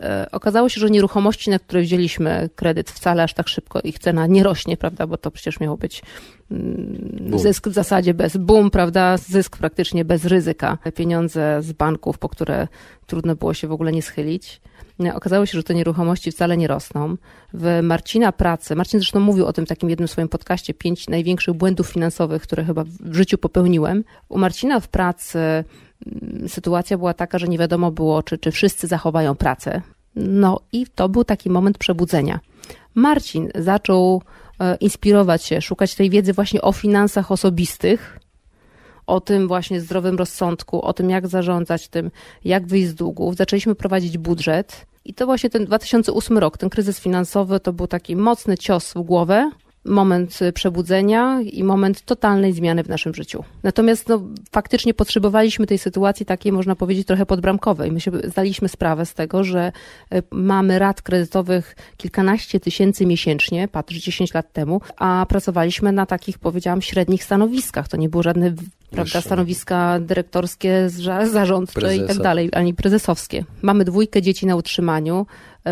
E, 0.00 0.28
okazało 0.32 0.68
się, 0.68 0.80
że 0.80 0.90
nieruchomości, 0.90 1.50
na 1.50 1.58
które 1.58 1.82
wzięliśmy 1.82 2.50
kredyt, 2.54 2.90
wcale 2.90 3.22
aż 3.22 3.34
tak 3.34 3.48
szybko 3.48 3.80
ich 3.80 3.98
cena 3.98 4.26
nie 4.26 4.42
rośnie, 4.42 4.76
prawda, 4.76 5.06
bo 5.06 5.16
to 5.16 5.30
przecież 5.30 5.60
miało 5.60 5.76
być 5.76 6.02
mm, 6.50 7.38
zysk 7.38 7.68
w 7.68 7.72
zasadzie 7.72 8.14
bez 8.14 8.36
boom, 8.36 8.70
prawda, 8.70 9.16
zysk 9.16 9.56
praktycznie 9.56 10.04
bez 10.04 10.24
ryzyka. 10.24 10.78
Pieniądze 10.94 11.62
z 11.62 11.72
banków, 11.72 12.18
po 12.18 12.28
które 12.28 12.68
trudno 13.06 13.36
było 13.36 13.54
się 13.54 13.68
w 13.68 13.72
ogóle 13.72 13.92
nie 13.92 14.02
schylić. 14.02 14.60
Okazało 15.14 15.46
się, 15.46 15.58
że 15.58 15.62
te 15.62 15.74
nieruchomości 15.74 16.30
wcale 16.32 16.56
nie 16.56 16.66
rosną. 16.66 17.16
W 17.54 17.80
Marcina 17.82 18.32
pracy, 18.32 18.76
Marcin 18.76 19.00
zresztą 19.00 19.20
mówił 19.20 19.46
o 19.46 19.52
tym 19.52 19.66
w 19.66 19.68
takim 19.68 19.90
jednym 19.90 20.08
swoim 20.08 20.28
podcaście, 20.28 20.74
pięć 20.74 21.08
największych 21.08 21.54
błędów 21.54 21.88
finansowych, 21.88 22.42
które 22.42 22.64
chyba 22.64 22.84
w 22.84 23.14
życiu 23.14 23.38
popełniłem. 23.38 24.04
U 24.28 24.38
Marcina 24.38 24.80
w 24.80 24.88
pracy 24.88 25.38
sytuacja 26.48 26.98
była 26.98 27.14
taka, 27.14 27.38
że 27.38 27.48
nie 27.48 27.58
wiadomo 27.58 27.90
było, 27.90 28.22
czy, 28.22 28.38
czy 28.38 28.50
wszyscy 28.50 28.86
zachowają 28.86 29.34
pracę. 29.34 29.82
No 30.16 30.60
i 30.72 30.86
to 30.94 31.08
był 31.08 31.24
taki 31.24 31.50
moment 31.50 31.78
przebudzenia. 31.78 32.40
Marcin 32.94 33.48
zaczął 33.54 34.22
e, 34.60 34.76
inspirować 34.76 35.44
się, 35.44 35.60
szukać 35.60 35.94
tej 35.94 36.10
wiedzy 36.10 36.32
właśnie 36.32 36.62
o 36.62 36.72
finansach 36.72 37.32
osobistych, 37.32 38.20
o 39.06 39.20
tym 39.20 39.48
właśnie 39.48 39.80
zdrowym 39.80 40.16
rozsądku, 40.16 40.82
o 40.82 40.92
tym 40.92 41.10
jak 41.10 41.28
zarządzać 41.28 41.88
tym, 41.88 42.10
jak 42.44 42.66
wyjść 42.66 42.88
z 42.88 42.94
długów. 42.94 43.36
Zaczęliśmy 43.36 43.74
prowadzić 43.74 44.18
budżet 44.18 44.86
i 45.04 45.14
to 45.14 45.26
właśnie 45.26 45.50
ten 45.50 45.64
2008 45.64 46.38
rok, 46.38 46.58
ten 46.58 46.70
kryzys 46.70 47.00
finansowy 47.00 47.60
to 47.60 47.72
był 47.72 47.86
taki 47.86 48.16
mocny 48.16 48.58
cios 48.58 48.92
w 48.92 49.02
głowę, 49.02 49.50
moment 49.84 50.40
przebudzenia 50.54 51.40
i 51.40 51.64
moment 51.64 52.02
totalnej 52.02 52.52
zmiany 52.52 52.82
w 52.82 52.88
naszym 52.88 53.14
życiu. 53.14 53.44
Natomiast 53.62 54.08
no, 54.08 54.20
faktycznie 54.52 54.94
potrzebowaliśmy 54.94 55.66
tej 55.66 55.78
sytuacji 55.78 56.26
takiej, 56.26 56.52
można 56.52 56.76
powiedzieć, 56.76 57.06
trochę 57.06 57.26
podbramkowej. 57.26 57.92
My 57.92 58.00
się 58.00 58.10
zdaliśmy 58.24 58.68
sprawę 58.68 59.06
z 59.06 59.14
tego, 59.14 59.44
że 59.44 59.72
e, 60.12 60.22
mamy 60.30 60.78
rat 60.78 61.02
kredytowych 61.02 61.76
kilkanaście 61.96 62.60
tysięcy 62.60 63.06
miesięcznie, 63.06 63.68
patrz 63.68 63.94
10 63.94 64.34
lat 64.34 64.52
temu, 64.52 64.80
a 64.96 65.26
pracowaliśmy 65.28 65.92
na 65.92 66.06
takich, 66.06 66.38
powiedziałam, 66.38 66.82
średnich 66.82 67.24
stanowiskach. 67.24 67.88
To 67.88 67.96
nie 67.96 68.08
było 68.08 68.22
żadne 68.22 68.54
prawda, 68.90 69.20
stanowiska 69.20 70.00
dyrektorskie, 70.00 70.90
zarządcze 71.32 71.80
Prezesa. 71.80 72.04
i 72.04 72.08
tak 72.08 72.18
dalej, 72.18 72.48
ani 72.52 72.74
prezesowskie. 72.74 73.44
Mamy 73.62 73.84
dwójkę 73.84 74.22
dzieci 74.22 74.46
na 74.46 74.56
utrzymaniu, 74.56 75.26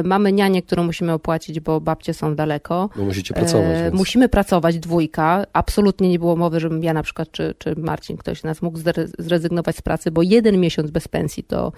mamy 0.04 0.32
nianię, 0.32 0.62
którą 0.62 0.84
musimy 0.84 1.12
opłacić, 1.12 1.60
bo 1.60 1.80
babcie 1.80 2.14
są 2.14 2.34
daleko. 2.34 2.90
Bo 2.96 3.04
musicie 3.04 3.34
pracować. 3.34 3.66
E, 3.66 3.90
musimy 3.90 4.28
pracować 4.28 4.78
dwójka. 4.78 5.46
Absolutnie 5.52 6.08
nie 6.08 6.18
było 6.18 6.36
mowy, 6.36 6.60
żebym 6.60 6.82
ja 6.82 6.92
na 6.92 7.02
przykład, 7.02 7.30
czy, 7.30 7.54
czy 7.58 7.74
Marcin, 7.76 8.16
ktoś 8.16 8.42
nas 8.42 8.62
mógł 8.62 8.78
zrezygnować 9.18 9.76
z 9.76 9.82
pracy, 9.82 10.10
bo 10.10 10.22
jeden 10.22 10.60
miesiąc 10.60 10.90
bez 10.90 11.08
pensji 11.08 11.42
to 11.42 11.72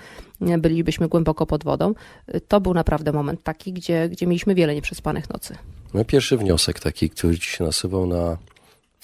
bylibyśmy 0.59 1.09
głęboko 1.09 1.47
pod 1.47 1.65
wodą. 1.65 1.95
E, 2.27 2.41
to 2.41 2.61
był 2.61 2.75
naprawdę 2.75 3.13
moment 3.13 3.43
taki, 3.43 3.73
gdzie, 3.73 4.09
gdzie 4.09 4.27
mieliśmy 4.27 4.55
wiele 4.55 4.75
nieprzespanych 4.75 5.31
nocy. 5.31 5.57
No 5.95 6.05
pierwszy 6.05 6.37
wniosek 6.37 6.81
taki, 6.81 7.11
który 7.11 7.39
ci 7.39 7.51
się 7.51 7.65
nasuwał 7.65 8.07
na 8.07 8.37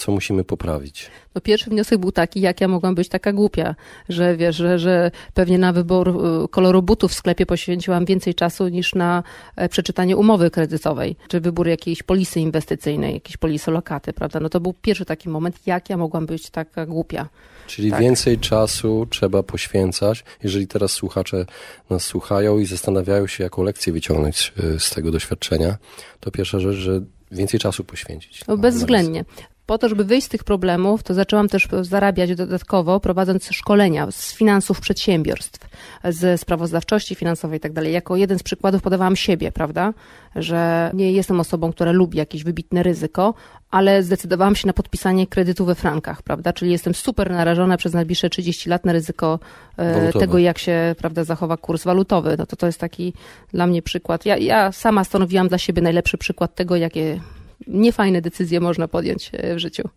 co 0.00 0.12
musimy 0.12 0.44
poprawić? 0.44 1.10
No 1.34 1.40
pierwszy 1.40 1.70
wniosek 1.70 1.98
był 1.98 2.12
taki, 2.12 2.40
jak 2.40 2.60
ja 2.60 2.68
mogłam 2.68 2.94
być 2.94 3.08
taka 3.08 3.32
głupia, 3.32 3.74
że 4.08 4.36
wiesz, 4.36 4.56
że, 4.56 4.78
że 4.78 5.10
pewnie 5.34 5.58
na 5.58 5.72
wybór 5.72 6.08
y, 6.08 6.48
koloru 6.48 6.82
butów 6.82 7.10
w 7.10 7.14
sklepie 7.14 7.46
poświęciłam 7.46 8.04
więcej 8.04 8.34
czasu 8.34 8.68
niż 8.68 8.94
na 8.94 9.22
e, 9.56 9.68
przeczytanie 9.68 10.16
umowy 10.16 10.50
kredytowej, 10.50 11.16
czy 11.28 11.40
wybór 11.40 11.68
jakiejś 11.68 12.02
polisy 12.02 12.40
inwestycyjnej, 12.40 13.14
jakiejś 13.14 13.36
polisy 13.36 13.70
lokaty, 13.70 14.12
prawda? 14.12 14.40
No 14.40 14.48
to 14.48 14.60
był 14.60 14.72
pierwszy 14.72 15.04
taki 15.04 15.28
moment, 15.28 15.66
jak 15.66 15.90
ja 15.90 15.96
mogłam 15.96 16.26
być 16.26 16.50
taka 16.50 16.86
głupia. 16.86 17.28
Czyli 17.66 17.90
tak. 17.90 18.00
więcej 18.00 18.38
czasu 18.38 19.06
trzeba 19.10 19.42
poświęcać. 19.42 20.24
Jeżeli 20.42 20.66
teraz 20.66 20.92
słuchacze 20.92 21.46
nas 21.90 22.04
słuchają 22.04 22.58
i 22.58 22.66
zastanawiają 22.66 23.26
się, 23.26 23.44
jaką 23.44 23.62
lekcję 23.62 23.92
wyciągnąć 23.92 24.52
e, 24.74 24.80
z 24.80 24.90
tego 24.90 25.10
doświadczenia, 25.10 25.76
to 26.20 26.30
pierwsza 26.30 26.60
rzecz, 26.60 26.76
że 26.76 27.00
więcej 27.30 27.60
czasu 27.60 27.84
poświęcić. 27.84 28.46
No, 28.48 28.56
bezwzględnie 28.56 29.24
po 29.70 29.78
to, 29.78 29.88
żeby 29.88 30.04
wyjść 30.04 30.26
z 30.26 30.28
tych 30.28 30.44
problemów, 30.44 31.02
to 31.02 31.14
zaczęłam 31.14 31.48
też 31.48 31.68
zarabiać 31.82 32.34
dodatkowo, 32.34 33.00
prowadząc 33.00 33.50
szkolenia 33.50 34.10
z 34.10 34.34
finansów 34.34 34.80
przedsiębiorstw, 34.80 35.68
ze 36.04 36.38
sprawozdawczości 36.38 37.14
finansowej 37.14 37.56
i 37.56 37.60
tak 37.60 37.72
dalej. 37.72 37.92
Jako 37.92 38.16
jeden 38.16 38.38
z 38.38 38.42
przykładów 38.42 38.82
podawałam 38.82 39.16
siebie, 39.16 39.52
prawda, 39.52 39.92
że 40.36 40.90
nie 40.94 41.12
jestem 41.12 41.40
osobą, 41.40 41.72
która 41.72 41.92
lubi 41.92 42.18
jakieś 42.18 42.44
wybitne 42.44 42.82
ryzyko, 42.82 43.34
ale 43.70 44.02
zdecydowałam 44.02 44.56
się 44.56 44.66
na 44.66 44.72
podpisanie 44.72 45.26
kredytu 45.26 45.64
we 45.64 45.74
frankach, 45.74 46.22
prawda, 46.22 46.52
czyli 46.52 46.72
jestem 46.72 46.94
super 46.94 47.30
narażona 47.30 47.76
przez 47.76 47.92
najbliższe 47.92 48.30
30 48.30 48.70
lat 48.70 48.84
na 48.84 48.92
ryzyko 48.92 49.38
e, 49.76 50.12
tego, 50.12 50.38
jak 50.38 50.58
się, 50.58 50.94
prawda, 50.98 51.24
zachowa 51.24 51.56
kurs 51.56 51.84
walutowy. 51.84 52.36
No 52.38 52.46
to 52.46 52.56
to 52.56 52.66
jest 52.66 52.80
taki 52.80 53.12
dla 53.52 53.66
mnie 53.66 53.82
przykład. 53.82 54.26
Ja, 54.26 54.36
ja 54.36 54.72
sama 54.72 55.04
stanowiłam 55.04 55.48
dla 55.48 55.58
siebie 55.58 55.82
najlepszy 55.82 56.18
przykład 56.18 56.54
tego, 56.54 56.76
jakie 56.76 57.20
niefajne 57.66 58.20
decyzje 58.20 58.60
można 58.60 58.88
podjąć 58.88 59.30
e, 59.32 59.54
w 59.54 59.58
życiu. 59.58 59.88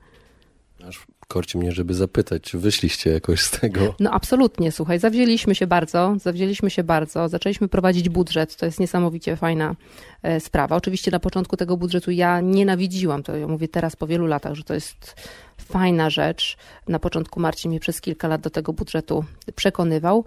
Aż 0.88 1.06
korci 1.28 1.58
mnie, 1.58 1.72
żeby 1.72 1.94
zapytać, 1.94 2.42
czy 2.42 2.58
wyszliście 2.58 3.10
jakoś 3.10 3.42
z 3.42 3.52
tego? 3.52 3.96
No 4.00 4.12
absolutnie, 4.12 4.72
słuchaj, 4.72 5.00
zawzięliśmy 5.00 5.56
się 5.56 5.68
bardzo, 5.68 6.16
zawzięliśmy 6.22 6.70
się 6.70 6.84
bardzo, 6.84 7.30
zaczęliśmy 7.30 7.68
prowadzić 7.68 8.10
budżet, 8.10 8.56
to 8.56 8.66
jest 8.66 8.80
niesamowicie 8.80 9.36
fajna 9.36 9.76
e, 10.24 10.40
sprawa. 10.40 10.76
Oczywiście 10.76 11.12
na 11.12 11.20
początku 11.20 11.58
tego 11.58 11.78
budżetu 11.78 12.12
ja 12.12 12.42
nienawidziłam, 12.42 13.24
to 13.24 13.38
ja 13.38 13.48
mówię 13.48 13.68
teraz 13.68 13.96
po 13.96 14.08
wielu 14.08 14.28
latach, 14.28 14.54
że 14.54 14.64
to 14.64 14.74
jest 14.74 15.16
fajna 15.58 16.10
rzecz. 16.10 16.58
Na 16.88 17.00
początku 17.00 17.40
Marcin 17.40 17.72
mnie 17.72 17.80
przez 17.80 18.02
kilka 18.02 18.28
lat 18.28 18.42
do 18.42 18.50
tego 18.50 18.74
budżetu 18.74 19.26
przekonywał, 19.56 20.26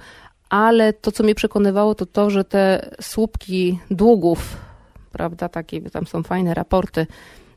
ale 0.49 0.93
to, 0.93 1.13
co 1.13 1.25
mnie 1.25 1.35
przekonywało, 1.35 1.95
to 1.95 2.07
to, 2.07 2.31
że 2.31 2.45
te 2.45 2.91
słupki 3.01 3.79
długów 3.91 4.57
prawda, 5.17 5.49
takie, 5.49 5.81
tam 5.81 6.07
są 6.07 6.23
fajne 6.23 6.55
raporty, 6.55 7.07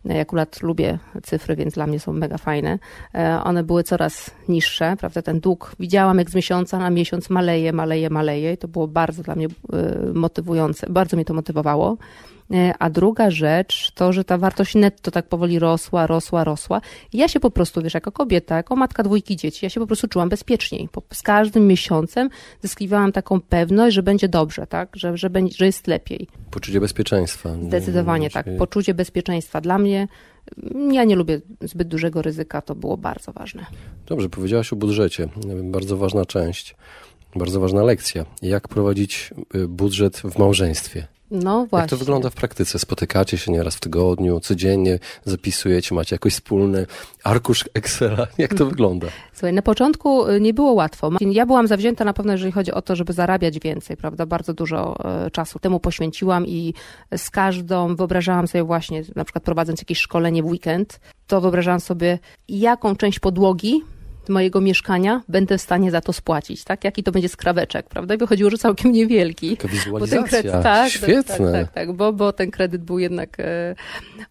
ja 0.05 0.21
akurat 0.21 0.61
lubię 0.61 0.99
cyfry, 1.23 1.55
więc 1.55 1.73
dla 1.73 1.87
mnie 1.87 1.99
są 1.99 2.13
mega 2.13 2.37
fajne. 2.37 2.79
E, 3.15 3.41
one 3.43 3.63
były 3.63 3.83
coraz 3.83 4.31
niższe, 4.47 4.95
prawda? 4.99 5.21
Ten 5.21 5.39
dług 5.39 5.75
widziałam 5.79 6.17
jak 6.17 6.29
z 6.29 6.35
miesiąca 6.35 6.79
na 6.79 6.89
miesiąc 6.89 7.29
maleje, 7.29 7.73
maleje, 7.73 8.09
maleje 8.09 8.53
i 8.53 8.57
to 8.57 8.67
było 8.67 8.87
bardzo 8.87 9.23
dla 9.23 9.35
mnie 9.35 9.47
e, 9.47 10.13
motywujące, 10.13 10.87
bardzo 10.89 11.17
mnie 11.17 11.25
to 11.25 11.33
motywowało. 11.33 11.97
E, 12.53 12.73
a 12.79 12.89
druga 12.89 13.31
rzecz 13.31 13.91
to, 13.91 14.13
że 14.13 14.23
ta 14.23 14.37
wartość 14.37 14.75
netto 14.75 15.11
tak 15.11 15.27
powoli 15.27 15.59
rosła, 15.59 16.07
rosła, 16.07 16.43
rosła. 16.43 16.81
I 17.13 17.17
ja 17.17 17.27
się 17.27 17.39
po 17.39 17.51
prostu, 17.51 17.81
wiesz, 17.81 17.93
jako 17.93 18.11
kobieta, 18.11 18.57
jako 18.57 18.75
matka 18.75 19.03
dwójki 19.03 19.35
dzieci, 19.35 19.65
ja 19.65 19.69
się 19.69 19.79
po 19.79 19.87
prostu 19.87 20.07
czułam 20.07 20.29
bezpieczniej. 20.29 20.89
Z 21.13 21.21
każdym 21.21 21.67
miesiącem 21.67 22.29
zyskiwałam 22.61 23.11
taką 23.11 23.41
pewność, 23.41 23.95
że 23.95 24.03
będzie 24.03 24.29
dobrze, 24.29 24.67
tak? 24.67 24.95
Że, 24.95 25.17
że, 25.17 25.29
będzie, 25.29 25.55
że 25.57 25.65
jest 25.65 25.87
lepiej. 25.87 26.27
Poczucie 26.51 26.79
bezpieczeństwa. 26.79 27.49
Zdecydowanie 27.63 28.29
tak. 28.29 28.45
Poczucie 28.57 28.93
bezpieczeństwa. 28.93 29.61
Dla 29.61 29.77
mnie, 29.77 30.07
ja 30.91 31.03
nie 31.03 31.15
lubię 31.15 31.41
zbyt 31.61 31.87
dużego 31.87 32.21
ryzyka, 32.21 32.61
to 32.61 32.75
było 32.75 32.97
bardzo 32.97 33.31
ważne. 33.31 33.65
Dobrze, 34.05 34.29
powiedziałaś 34.29 34.73
o 34.73 34.75
budżecie. 34.75 35.29
Bardzo 35.63 35.97
ważna 35.97 36.25
część, 36.25 36.75
bardzo 37.35 37.59
ważna 37.59 37.83
lekcja. 37.83 38.25
Jak 38.41 38.67
prowadzić 38.67 39.33
y, 39.55 39.67
budżet 39.67 40.17
w 40.17 40.39
małżeństwie? 40.39 41.07
No 41.31 41.65
właśnie. 41.65 41.83
Jak 41.83 41.89
to 41.89 41.97
wygląda 41.97 42.29
w 42.29 42.33
praktyce? 42.33 42.79
Spotykacie 42.79 43.37
się 43.37 43.51
nieraz 43.51 43.75
w 43.75 43.79
tygodniu, 43.79 44.39
codziennie 44.39 44.99
zapisujecie, 45.25 45.95
macie 45.95 46.15
jakoś 46.15 46.33
wspólny 46.33 46.85
arkusz 47.23 47.69
Excela. 47.73 48.27
Jak 48.37 48.53
to 48.53 48.65
wygląda? 48.65 49.07
Słuchaj, 49.33 49.53
na 49.53 49.61
początku 49.61 50.27
y, 50.27 50.41
nie 50.41 50.53
było 50.53 50.73
łatwo. 50.73 51.11
Ja 51.21 51.45
byłam 51.45 51.67
zawzięta 51.67 52.05
na 52.05 52.13
pewno, 52.13 52.31
jeżeli 52.31 52.51
chodzi 52.51 52.71
o 52.71 52.81
to, 52.81 52.95
żeby 52.95 53.13
zarabiać 53.13 53.59
więcej, 53.59 53.97
prawda? 53.97 54.25
Bardzo 54.25 54.53
dużo 54.53 54.95
y, 55.27 55.31
czasu 55.31 55.59
temu 55.59 55.79
poświęciłam 55.79 56.47
i 56.47 56.73
z 57.17 57.29
każdą 57.29 57.95
wyobrażałam 57.95 58.47
sobie 58.47 58.63
właśnie, 58.63 59.03
na 59.15 59.23
przykład 59.23 59.43
prowadząc 59.43 59.81
jakieś 59.81 59.99
szkolenie 59.99 60.43
w 60.43 60.45
weekend, 60.45 60.99
to 61.27 61.41
wyobrażałam 61.41 61.79
sobie, 61.79 62.19
jaką 62.49 62.95
część 62.95 63.19
podłogi 63.19 63.81
mojego 64.29 64.61
mieszkania 64.61 65.21
będę 65.27 65.57
w 65.57 65.61
stanie 65.61 65.91
za 65.91 66.01
to 66.01 66.13
spłacić, 66.13 66.63
tak? 66.63 66.83
Jaki 66.83 67.03
to 67.03 67.11
będzie 67.11 67.29
skraweczek, 67.29 67.89
prawda? 67.89 68.15
I 68.15 68.17
wychodziło, 68.17 68.49
że 68.49 68.57
całkiem 68.57 68.91
niewielki. 68.91 69.57
Taka 69.57 69.73
wizualizacja, 69.73 70.23
kredyt, 70.23 70.51
tak, 70.51 70.63
tak, 70.63 70.91
świetne. 70.91 71.51
Tak, 71.51 71.51
tak, 71.51 71.71
tak, 71.71 71.93
bo, 71.93 72.13
bo 72.13 72.33
ten 72.33 72.51
kredyt 72.51 72.83
był 72.83 72.99
jednak 72.99 73.39
e, 73.39 73.75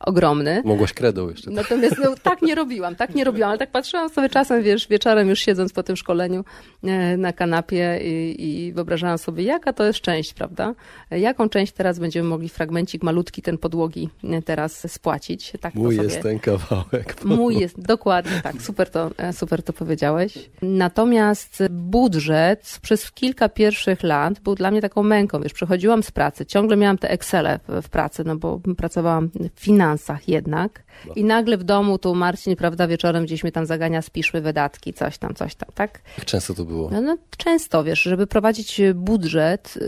ogromny. 0.00 0.62
Mogłaś 0.64 0.92
kredą 0.92 1.30
jeszcze. 1.30 1.50
Natomiast 1.50 1.96
no, 2.04 2.14
tak 2.22 2.42
nie 2.42 2.54
robiłam, 2.54 2.96
tak 2.96 3.14
nie 3.14 3.24
robiłam, 3.24 3.50
ale 3.50 3.58
tak 3.58 3.70
patrzyłam 3.70 4.08
sobie 4.08 4.28
czasem, 4.28 4.62
wiesz, 4.62 4.88
wieczorem 4.88 5.28
już 5.28 5.40
siedząc 5.40 5.72
po 5.72 5.82
tym 5.82 5.96
szkoleniu 5.96 6.44
e, 6.84 7.16
na 7.16 7.32
kanapie 7.32 8.00
i, 8.04 8.66
i 8.66 8.72
wyobrażałam 8.72 9.18
sobie, 9.18 9.42
jaka 9.44 9.72
to 9.72 9.84
jest 9.84 10.00
część, 10.00 10.34
prawda? 10.34 10.74
Jaką 11.10 11.48
część 11.48 11.72
teraz 11.72 11.98
będziemy 11.98 12.28
mogli, 12.28 12.48
fragmencik 12.48 13.02
malutki 13.02 13.42
ten 13.42 13.58
podłogi 13.58 14.08
e, 14.24 14.42
teraz 14.42 14.92
spłacić. 14.92 15.52
Tak 15.60 15.74
Mój 15.74 15.96
jest 15.96 16.22
ten 16.22 16.38
kawałek. 16.38 17.24
Mój 17.24 17.56
jest, 17.56 17.80
dokładnie 17.80 18.40
tak, 18.42 18.62
super 18.62 18.90
to, 18.90 19.10
e, 19.18 19.32
super 19.32 19.62
to 19.62 19.72
powiedziałeś. 19.88 20.50
Natomiast 20.62 21.62
budżet 21.70 22.78
przez 22.82 23.12
kilka 23.12 23.48
pierwszych 23.48 24.02
lat 24.02 24.40
był 24.40 24.54
dla 24.54 24.70
mnie 24.70 24.80
taką 24.80 25.02
męką. 25.02 25.40
Wiesz, 25.40 25.52
przychodziłam 25.52 26.02
z 26.02 26.10
pracy, 26.10 26.46
ciągle 26.46 26.76
miałam 26.76 26.98
te 26.98 27.10
Excele 27.10 27.60
w, 27.68 27.82
w 27.82 27.88
pracy, 27.88 28.24
no 28.24 28.36
bo 28.36 28.60
pracowałam 28.76 29.30
w 29.54 29.60
finansach 29.60 30.28
jednak. 30.28 30.88
I 31.16 31.24
nagle 31.24 31.56
w 31.56 31.64
domu 31.64 31.98
tu 31.98 32.14
Marcin, 32.14 32.56
prawda, 32.56 32.86
wieczorem 32.86 33.24
gdzieś 33.24 33.42
mnie 33.42 33.52
tam 33.52 33.66
zagania, 33.66 34.02
spiszmy 34.02 34.40
wydatki, 34.40 34.92
coś 34.94 35.18
tam, 35.18 35.34
coś 35.34 35.54
tam, 35.54 35.68
tak? 35.74 36.00
Jak 36.18 36.26
często 36.26 36.54
to 36.54 36.64
było? 36.64 36.90
No, 36.90 37.00
no 37.00 37.16
często, 37.36 37.84
wiesz, 37.84 38.02
żeby 38.02 38.26
prowadzić 38.26 38.80
budżet, 38.94 39.78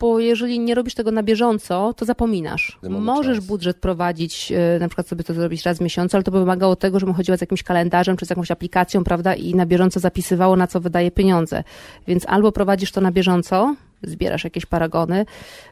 bo 0.00 0.20
jeżeli 0.20 0.60
nie 0.60 0.74
robisz 0.74 0.94
tego 0.94 1.10
na 1.10 1.22
bieżąco, 1.22 1.94
to 1.96 2.04
zapominasz. 2.04 2.78
Możesz 2.82 3.36
czas. 3.36 3.46
budżet 3.46 3.76
prowadzić, 3.76 4.52
e, 4.52 4.78
na 4.80 4.88
przykład 4.88 5.08
sobie 5.08 5.24
to 5.24 5.34
zrobić 5.34 5.62
raz 5.62 5.78
w 5.78 5.80
miesiącu, 5.80 6.16
ale 6.16 6.24
to 6.24 6.30
by 6.30 6.38
wymagało 6.38 6.76
tego, 6.76 7.00
żebym 7.00 7.14
chodziła 7.14 7.36
z 7.38 7.40
jakimś 7.40 7.62
kalendarzem 7.62 8.16
czy 8.16 8.26
z 8.26 8.30
jakąś 8.30 8.50
aplikacją, 8.50 9.04
prawda, 9.04 9.33
i 9.34 9.54
na 9.54 9.66
bieżąco 9.66 10.00
zapisywało, 10.00 10.56
na 10.56 10.66
co 10.66 10.80
wydaje 10.80 11.10
pieniądze. 11.10 11.64
Więc 12.06 12.26
albo 12.28 12.52
prowadzisz 12.52 12.92
to 12.92 13.00
na 13.00 13.12
bieżąco, 13.12 13.74
zbierasz 14.02 14.44
jakieś 14.44 14.66
paragony, 14.66 15.26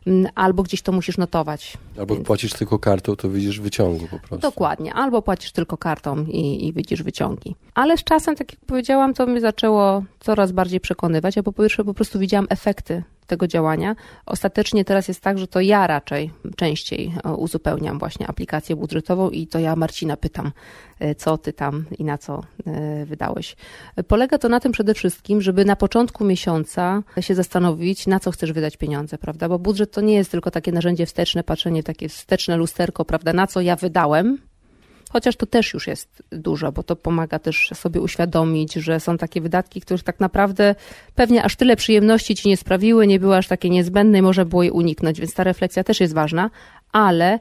mm, 0.07 0.33
albo 0.35 0.63
gdzieś 0.63 0.83
to 0.83 0.93
musisz 0.93 1.19
notować. 1.19 1.79
Albo 1.99 2.15
Więc... 2.15 2.27
płacisz 2.27 2.53
tylko 2.53 2.79
kartą, 2.79 3.17
to 3.17 3.31
widzisz 3.31 3.61
wyciągu 3.61 4.09
po 4.09 4.19
prostu. 4.19 4.39
Dokładnie, 4.39 4.95
albo 4.95 5.23
płacisz 5.23 5.53
tylko 5.53 5.77
kartą 5.77 6.25
i, 6.25 6.67
i 6.67 6.73
widzisz 6.73 7.03
wyciągi. 7.03 7.55
Ale 7.75 7.99
z 7.99 8.05
czasem, 8.05 8.37
tak 8.37 8.53
jak 8.53 8.61
powiedziałam, 8.61 9.15
to 9.15 9.27
mnie 9.27 9.41
zaczęło 9.41 10.03
coraz 10.21 10.53
bardziej 10.53 10.81
przekonywać, 10.81 11.39
a 11.39 11.43
po 11.43 11.53
pierwsze 11.53 11.85
po 11.85 11.95
prostu 11.95 12.19
widziałam 12.19 12.47
efekty 12.51 13.03
tego 13.27 13.47
działania. 13.47 13.97
Ostatecznie 14.27 14.85
teraz 14.85 15.09
jest 15.09 15.21
tak, 15.21 15.39
że 15.39 15.47
to 15.47 15.61
ja 15.61 15.87
raczej 15.87 16.31
częściej 16.57 17.13
e, 17.25 17.33
uzupełniam 17.33 17.99
właśnie 17.99 18.29
aplikację 18.29 18.77
budżetową 18.77 19.31
i 19.31 19.47
to 19.47 19.59
ja 19.59 19.77
Marcina 19.77 20.17
pytam, 20.17 20.53
e, 20.99 21.15
co 21.15 21.39
ty 21.39 21.53
tam 21.53 21.85
i 21.99 22.05
na 22.05 22.19
co 22.19 22.43
e, 22.67 23.07
wydałeś. 23.07 23.57
Polega 24.09 24.39
to 24.39 24.49
na 24.49 24.61
tym 24.61 24.73
przede 24.73 24.95
wszystkim, 24.95 25.43
żeby 25.43 25.65
na 25.65 25.77
początku 25.77 26.25
miesiąca 26.25 27.03
się 27.21 27.35
zastanowić, 27.35 28.07
na 28.07 28.21
co 28.21 28.31
chcesz 28.31 28.53
wydać 28.53 28.77
pieniądze, 28.77 29.19
prawda? 29.19 29.49
Bo 29.49 29.59
budżet 29.59 29.93
to 29.93 30.01
nie 30.01 30.15
jest 30.15 30.31
tylko 30.31 30.51
takie 30.51 30.73
narzędzie 30.73 31.07
wsteczne, 31.07 31.45
patrzenie 31.45 31.83
takie 31.83 32.09
wsteczne 32.09 32.57
lusterko, 32.57 33.05
prawda? 33.05 33.33
Na 33.33 33.47
co 33.47 33.61
ja 33.61 33.77
wydałem, 33.77 34.39
Chociaż 35.13 35.37
to 35.37 35.47
też 35.47 35.75
już 35.75 35.87
jest 35.87 36.23
dużo, 36.31 36.73
bo 36.73 36.83
to 36.83 36.97
pomaga 36.97 37.39
też 37.39 37.71
sobie 37.75 38.01
uświadomić, 38.01 38.73
że 38.75 39.01
są 39.01 39.19
takie 39.19 39.41
wydatki, 39.41 39.81
które 39.81 39.99
tak 39.99 40.21
naprawdę 40.21 40.75
pewnie 41.15 41.45
aż 41.45 41.57
tyle 41.57 41.77
przyjemności 41.77 42.35
ci 42.35 42.49
nie 42.49 42.57
sprawiły, 42.57 43.07
nie 43.07 43.21
były 43.21 43.37
aż 43.37 43.49
takie 43.49 43.71
niezbędne 43.71 44.19
i 44.19 44.23
można 44.23 44.45
było 44.45 44.63
je 44.63 44.73
uniknąć, 44.73 45.21
więc 45.21 45.35
ta 45.35 45.45
refleksja 45.45 45.85
też 45.85 46.01
jest 46.01 46.15
ważna, 46.15 46.51
ale 46.93 47.39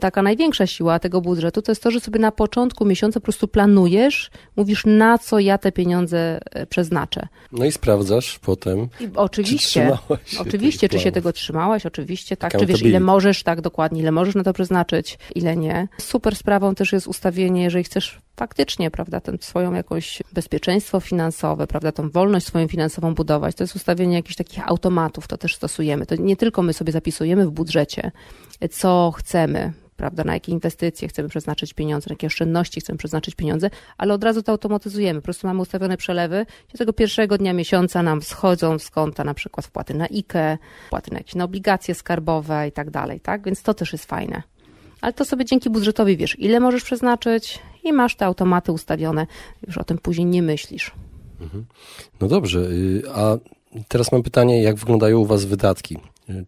taka 0.00 0.22
największa 0.22 0.66
siła 0.66 0.98
tego 0.98 1.20
budżetu 1.20 1.62
to 1.62 1.72
jest 1.72 1.82
to, 1.82 1.90
że 1.90 2.00
sobie 2.00 2.20
na 2.20 2.32
początku 2.32 2.84
miesiąca 2.84 3.20
po 3.20 3.24
prostu 3.24 3.48
planujesz, 3.48 4.30
mówisz 4.56 4.86
na 4.86 5.18
co 5.18 5.38
ja 5.38 5.58
te 5.58 5.72
pieniądze 5.72 6.40
e, 6.50 6.66
przeznaczę. 6.66 7.28
No 7.52 7.64
i 7.64 7.72
sprawdzasz 7.72 8.38
potem. 8.38 8.88
I 9.00 9.08
oczywiście. 9.14 9.98
Czy 10.24 10.40
oczywiście, 10.40 10.88
czy 10.88 11.00
się 11.00 11.12
tego 11.12 11.32
trzymałaś, 11.32 11.86
oczywiście, 11.86 12.36
tak. 12.36 12.58
Czy 12.58 12.66
wiesz, 12.66 12.82
ile 12.82 13.00
możesz, 13.00 13.42
tak 13.42 13.60
dokładnie, 13.60 14.00
ile 14.00 14.12
możesz 14.12 14.34
na 14.34 14.44
to 14.44 14.52
przeznaczyć, 14.52 15.18
ile 15.34 15.56
nie. 15.56 15.88
Super 15.98 16.36
sprawą 16.36 16.74
też 16.74 16.92
jest 16.92 17.06
ustawienie, 17.06 17.62
jeżeli 17.62 17.84
chcesz 17.84 18.20
faktycznie, 18.36 18.90
prawda, 18.90 19.20
ten 19.20 19.38
swoją 19.40 19.72
jakąś 19.72 20.22
bezpieczeństwo 20.32 21.00
finansowe, 21.00 21.66
prawda, 21.66 21.92
tą 21.92 22.10
wolność 22.10 22.46
swoją 22.46 22.68
finansową 22.68 23.14
budować, 23.14 23.54
to 23.54 23.64
jest 23.64 23.76
ustawienie 23.76 24.16
jakichś 24.16 24.36
takich 24.36 24.68
automatów, 24.68 25.28
to 25.28 25.36
też 25.36 25.54
stosujemy. 25.54 26.06
To 26.06 26.14
nie 26.16 26.36
tylko 26.36 26.62
my 26.62 26.72
sobie 26.72 26.92
zapisujemy 26.92 27.46
w 27.46 27.50
budżecie, 27.50 28.10
co 28.70 29.12
chcemy, 29.16 29.69
prawda, 30.00 30.24
na 30.24 30.34
jakie 30.34 30.52
inwestycje 30.52 31.08
chcemy 31.08 31.28
przeznaczyć 31.28 31.74
pieniądze, 31.74 32.10
na 32.10 32.12
jakie 32.12 32.26
oszczędności 32.26 32.80
chcemy 32.80 32.96
przeznaczyć 32.96 33.34
pieniądze, 33.34 33.70
ale 33.98 34.14
od 34.14 34.24
razu 34.24 34.42
to 34.42 34.52
automatyzujemy. 34.52 35.20
Po 35.20 35.24
prostu 35.24 35.46
mamy 35.46 35.60
ustawione 35.60 35.96
przelewy 35.96 36.46
i 36.74 36.78
tego 36.78 36.92
pierwszego 36.92 37.38
dnia 37.38 37.52
miesiąca 37.52 38.02
nam 38.02 38.20
wschodzą 38.20 38.78
z 38.78 38.90
konta 38.90 39.24
na 39.24 39.34
przykład 39.34 39.66
wpłaty 39.66 39.94
na 39.94 40.04
IKE, 40.04 40.58
wpłaty 40.86 41.10
na 41.12 41.18
jakieś 41.18 41.34
na 41.34 41.44
obligacje 41.44 41.94
skarbowe 41.94 42.68
i 42.68 42.72
tak 42.72 42.90
dalej, 42.90 43.20
tak? 43.20 43.44
Więc 43.44 43.62
to 43.62 43.74
też 43.74 43.92
jest 43.92 44.04
fajne. 44.04 44.42
Ale 45.00 45.12
to 45.12 45.24
sobie 45.24 45.44
dzięki 45.44 45.70
budżetowi 45.70 46.16
wiesz, 46.16 46.38
ile 46.38 46.60
możesz 46.60 46.84
przeznaczyć 46.84 47.58
i 47.84 47.92
masz 47.92 48.16
te 48.16 48.26
automaty 48.26 48.72
ustawione, 48.72 49.26
już 49.66 49.78
o 49.78 49.84
tym 49.84 49.98
później 49.98 50.26
nie 50.26 50.42
myślisz. 50.42 50.90
Mhm. 51.40 51.64
No 52.20 52.28
dobrze, 52.28 52.60
y, 52.60 53.02
a 53.14 53.36
teraz 53.88 54.12
mam 54.12 54.22
pytanie, 54.22 54.62
jak 54.62 54.76
wyglądają 54.76 55.18
u 55.18 55.26
Was 55.26 55.44
wydatki? 55.44 55.98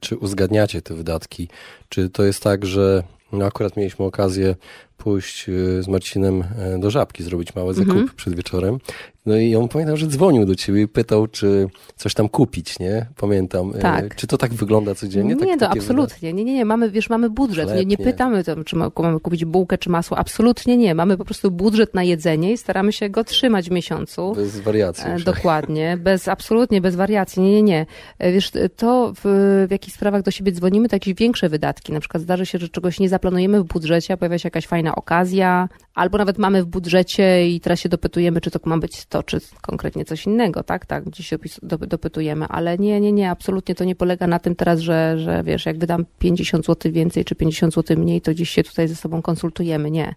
Czy 0.01 0.17
uzgadniacie 0.17 0.83
te 0.83 0.95
wydatki? 0.95 1.49
Czy 1.89 2.11
to 2.11 2.23
jest 2.23 2.43
tak, 2.43 2.67
że 2.67 3.03
no 3.33 3.47
akurat 3.47 3.77
mieliśmy 3.77 4.05
okazję 4.05 4.55
pójść 5.05 5.49
y, 5.49 5.83
z 5.83 5.89
Marcinem 5.89 6.45
e, 6.59 6.79
do 6.79 6.91
Żabki, 6.91 7.23
zrobić 7.23 7.55
mały 7.55 7.75
zakup 7.75 7.91
mhm. 7.91 8.11
przed 8.17 8.35
wieczorem. 8.35 8.79
No 9.27 9.37
i 9.37 9.57
on 9.57 9.69
pamiętał, 9.69 9.97
że 9.97 10.07
dzwonił 10.07 10.47
do 10.47 10.55
ciebie 10.55 10.83
i 10.83 10.89
pytał, 10.89 11.27
czy 11.27 11.69
coś 11.97 12.15
tam 12.15 12.29
kupić, 12.29 12.79
nie? 12.79 13.07
Pamiętam. 13.17 13.73
E, 13.75 13.79
tak. 13.79 14.17
Czy 14.17 14.27
to 14.27 14.39
tak 14.39 14.55
wygląda 14.55 14.95
codziennie? 14.95 15.35
Nie, 15.35 15.59
tak, 15.59 15.61
to 15.61 15.71
absolutnie. 15.71 16.33
Nie, 16.33 16.45
nie, 16.45 16.55
nie. 16.55 16.65
Mamy, 16.65 16.91
wiesz, 16.91 17.11
mamy 17.11 17.31
budżet. 17.31 17.65
Chleb, 17.65 17.79
nie, 17.79 17.85
nie, 17.85 17.97
pytamy, 17.97 18.45
tam, 18.45 18.65
czy 18.65 18.77
mamy 18.77 19.21
kupić 19.21 19.45
bułkę, 19.45 19.79
czy 19.79 19.91
masło. 19.91 20.19
Absolutnie 20.19 20.77
nie. 20.77 20.95
Mamy 20.95 21.17
po 21.17 21.25
prostu 21.25 21.51
budżet 21.51 21.95
na 21.95 22.03
jedzenie 22.03 22.53
i 22.53 22.59
staramy 22.59 22.93
się 22.93 23.11
go 23.11 23.25
trzymać 23.25 23.69
w 23.69 23.73
miesiącu. 23.73 24.33
Bez 24.37 24.61
wariacji. 24.61 25.05
E, 25.07 25.19
dokładnie. 25.19 25.97
Bez, 26.05 26.29
absolutnie 26.29 26.81
bez 26.81 26.97
wariacji. 26.97 27.43
Nie, 27.43 27.53
nie, 27.53 27.63
nie. 27.63 27.87
Wiesz, 28.33 28.51
to 28.77 29.13
w, 29.17 29.21
w 29.69 29.71
jakichś 29.71 29.95
sprawach 29.95 30.23
do 30.23 30.31
siebie 30.31 30.53
dzwonimy, 30.53 30.89
to 30.89 30.97
jakieś 30.97 31.15
większe 31.15 31.49
wydatki. 31.49 31.93
Na 31.93 32.01
przykład 32.01 32.23
zdarzy 32.23 32.47
się, 32.47 32.59
że 32.59 32.69
czegoś 32.69 33.01
nie 33.01 33.09
zaplanujemy 33.09 33.61
w 33.61 33.65
budżecie, 33.65 34.15
a 34.15 34.17
pojawia 34.17 34.39
się 34.39 34.47
jakaś 34.47 34.67
fajna 34.67 34.92
okazja, 34.95 35.69
albo 35.95 36.19
nawet 36.19 36.39
mamy 36.39 36.63
w 36.63 36.67
budżecie 36.67 37.49
i 37.49 37.61
teraz 37.61 37.81
się 37.81 37.89
dopytujemy, 37.89 38.41
czy 38.41 38.51
to 38.51 38.59
ma 38.65 38.79
być 38.79 39.07
to, 39.07 39.23
czy 39.23 39.39
konkretnie 39.61 40.05
coś 40.05 40.27
innego, 40.27 40.63
tak? 40.63 40.87
Tak, 40.87 41.05
gdzieś 41.05 41.27
się 41.27 41.39
dopytujemy, 41.63 42.47
ale 42.49 42.79
nie, 42.79 43.01
nie, 43.01 43.13
nie, 43.13 43.31
absolutnie 43.31 43.75
to 43.75 43.85
nie 43.85 43.95
polega 43.95 44.27
na 44.27 44.39
tym 44.39 44.55
teraz, 44.57 44.81
że, 44.81 45.19
że 45.19 45.43
wiesz, 45.43 45.67
jak 45.67 45.79
wydam 45.79 46.05
50 46.19 46.67
zł 46.67 46.93
więcej, 46.93 47.25
czy 47.25 47.35
50 47.35 47.75
zł 47.75 47.97
mniej, 47.97 48.21
to 48.21 48.31
gdzieś 48.31 48.51
się 48.51 48.65
tutaj 48.65 48.89
ze 48.89 48.97
sobą 48.97 49.23
konsultujemy, 49.23 49.91
nie. 49.91 50.15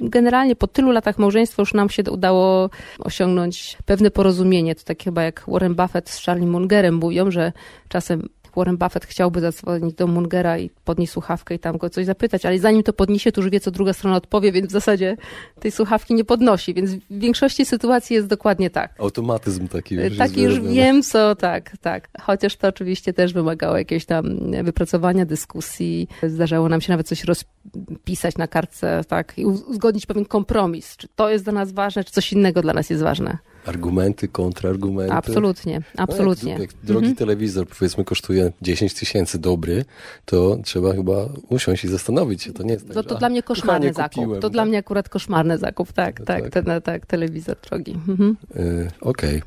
Generalnie 0.00 0.56
po 0.56 0.66
tylu 0.66 0.90
latach 0.90 1.18
małżeństwa 1.18 1.62
już 1.62 1.74
nam 1.74 1.90
się 1.90 2.02
udało 2.10 2.70
osiągnąć 2.98 3.78
pewne 3.84 4.10
porozumienie. 4.10 4.74
To 4.74 4.84
tak 4.84 5.02
chyba 5.02 5.22
jak 5.22 5.44
Warren 5.48 5.74
Buffett 5.74 6.10
z 6.10 6.24
Charlie 6.24 6.46
Mungerem 6.46 6.94
mówią, 6.94 7.30
że 7.30 7.52
czasem 7.88 8.28
Warren 8.56 8.76
Buffett 8.76 9.06
chciałby 9.06 9.40
zadzwonić 9.40 9.94
do 9.94 10.06
Mungera 10.06 10.58
i 10.58 10.70
podnieść 10.84 11.12
słuchawkę 11.12 11.54
i 11.54 11.58
tam 11.58 11.78
go 11.78 11.90
coś 11.90 12.06
zapytać, 12.06 12.46
ale 12.46 12.58
zanim 12.58 12.82
to 12.82 12.92
podniesie, 12.92 13.32
to 13.32 13.40
już 13.40 13.50
wie, 13.50 13.60
co 13.60 13.70
druga 13.70 13.92
strona 13.92 14.16
odpowie, 14.16 14.52
więc 14.52 14.68
w 14.68 14.72
zasadzie 14.72 15.16
tej 15.60 15.70
słuchawki 15.70 16.14
nie 16.14 16.24
podnosi, 16.24 16.74
więc 16.74 16.90
w 16.90 17.00
większości 17.10 17.64
sytuacji 17.64 18.14
jest 18.14 18.26
dokładnie 18.26 18.70
tak. 18.70 18.94
Automatyzm 18.98 19.68
taki 19.68 19.94
już 19.94 20.18
Taki 20.18 20.42
już 20.42 20.60
wiem, 20.60 21.02
co, 21.02 21.36
tak, 21.36 21.76
tak. 21.80 22.08
Chociaż 22.20 22.56
to 22.56 22.68
oczywiście 22.68 23.12
też 23.12 23.32
wymagało 23.32 23.78
jakiegoś 23.78 24.04
tam 24.04 24.52
wypracowania, 24.64 25.26
dyskusji. 25.26 26.08
Zdarzało 26.22 26.68
nam 26.68 26.80
się 26.80 26.92
nawet 26.92 27.08
coś 27.08 27.24
rozpisać 27.24 28.38
na 28.38 28.46
kartce, 28.46 29.04
tak, 29.08 29.38
i 29.38 29.46
uzgodnić 29.46 30.06
pewien 30.06 30.24
kompromis. 30.24 30.96
Czy 30.96 31.08
to 31.16 31.30
jest 31.30 31.44
dla 31.44 31.52
nas 31.52 31.72
ważne, 31.72 32.04
czy 32.04 32.12
coś 32.12 32.32
innego 32.32 32.62
dla 32.62 32.72
nas 32.72 32.90
jest 32.90 33.02
ważne 33.02 33.38
argumenty, 33.66 34.28
kontrargumenty. 34.28 35.12
Absolutnie, 35.12 35.82
absolutnie. 35.96 36.54
No 36.54 36.60
jak, 36.60 36.72
jak 36.72 36.84
drogi 36.84 37.06
mhm. 37.06 37.16
telewizor 37.16 37.66
powiedzmy 37.68 38.04
kosztuje 38.04 38.52
10 38.62 38.94
tysięcy 38.94 39.38
dobry, 39.38 39.84
to 40.24 40.58
trzeba 40.64 40.92
chyba 40.92 41.28
usiąść 41.48 41.84
i 41.84 41.88
zastanowić 41.88 42.42
się. 42.42 42.52
To 42.52 42.62
nie 42.62 42.72
jest 42.72 42.86
tak, 42.86 42.94
To, 42.94 43.02
to 43.02 43.14
dla 43.14 43.28
mnie 43.28 43.42
koszmarny 43.42 43.92
zakup. 43.92 44.14
Kupiłem, 44.14 44.40
to 44.40 44.48
tak? 44.48 44.52
dla 44.52 44.64
mnie 44.64 44.78
akurat 44.78 45.08
koszmarny 45.08 45.58
zakup, 45.58 45.92
tak, 45.92 46.20
tak, 46.24 46.50
tak, 46.50 46.64
ten, 46.64 46.82
tak 46.82 47.06
telewizor 47.06 47.56
drogi. 47.68 47.92
Mhm. 47.92 48.36
Yy, 48.54 48.90
Okej. 49.00 49.36
Okay. 49.36 49.42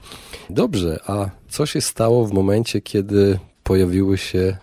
Dobrze, 0.50 1.00
a 1.08 1.30
co 1.50 1.66
się 1.66 1.82
stało 1.82 2.26
w 2.26 2.34
momencie, 2.34 2.82
kiedy 2.82 3.40
pojawiły 3.64 4.18
się 4.18 4.58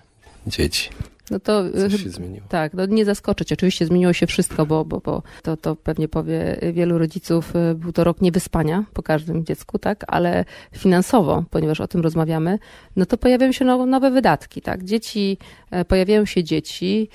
dzieci? 0.47 0.91
No 1.31 1.41
to 1.41 1.71
Coś 1.73 2.03
się 2.03 2.11
zmieniło. 2.11 2.47
Tak, 2.49 2.75
no 2.75 2.87
nie 2.87 3.05
zaskoczyć. 3.05 3.53
Oczywiście 3.53 3.87
zmieniło 3.87 4.13
się 4.13 4.27
wszystko, 4.27 4.67
bo, 4.67 4.85
bo, 4.85 5.01
bo 5.01 5.23
to, 5.43 5.57
to 5.57 5.77
pewnie 5.77 6.09
powie 6.09 6.59
wielu 6.73 6.99
rodziców, 6.99 7.57
y, 7.57 7.75
był 7.75 7.93
to 7.93 8.05
rok 8.05 8.21
niewyspania 8.21 8.85
po 8.93 9.03
każdym 9.03 9.45
dziecku, 9.45 9.79
tak, 9.79 10.05
ale 10.09 10.45
finansowo, 10.73 11.45
ponieważ 11.51 11.81
o 11.81 11.89
tym 11.89 12.01
rozmawiamy, 12.01 12.59
no 12.97 13.07
to 13.07 13.17
pojawiają 13.17 13.53
się 13.53 13.65
nowe 13.65 14.11
wydatki, 14.11 14.63
tak. 14.63 14.85
Dzieci, 14.85 15.39
e, 15.71 15.85
pojawiają 15.85 16.25
się 16.25 16.45
dzieci, 16.45 17.09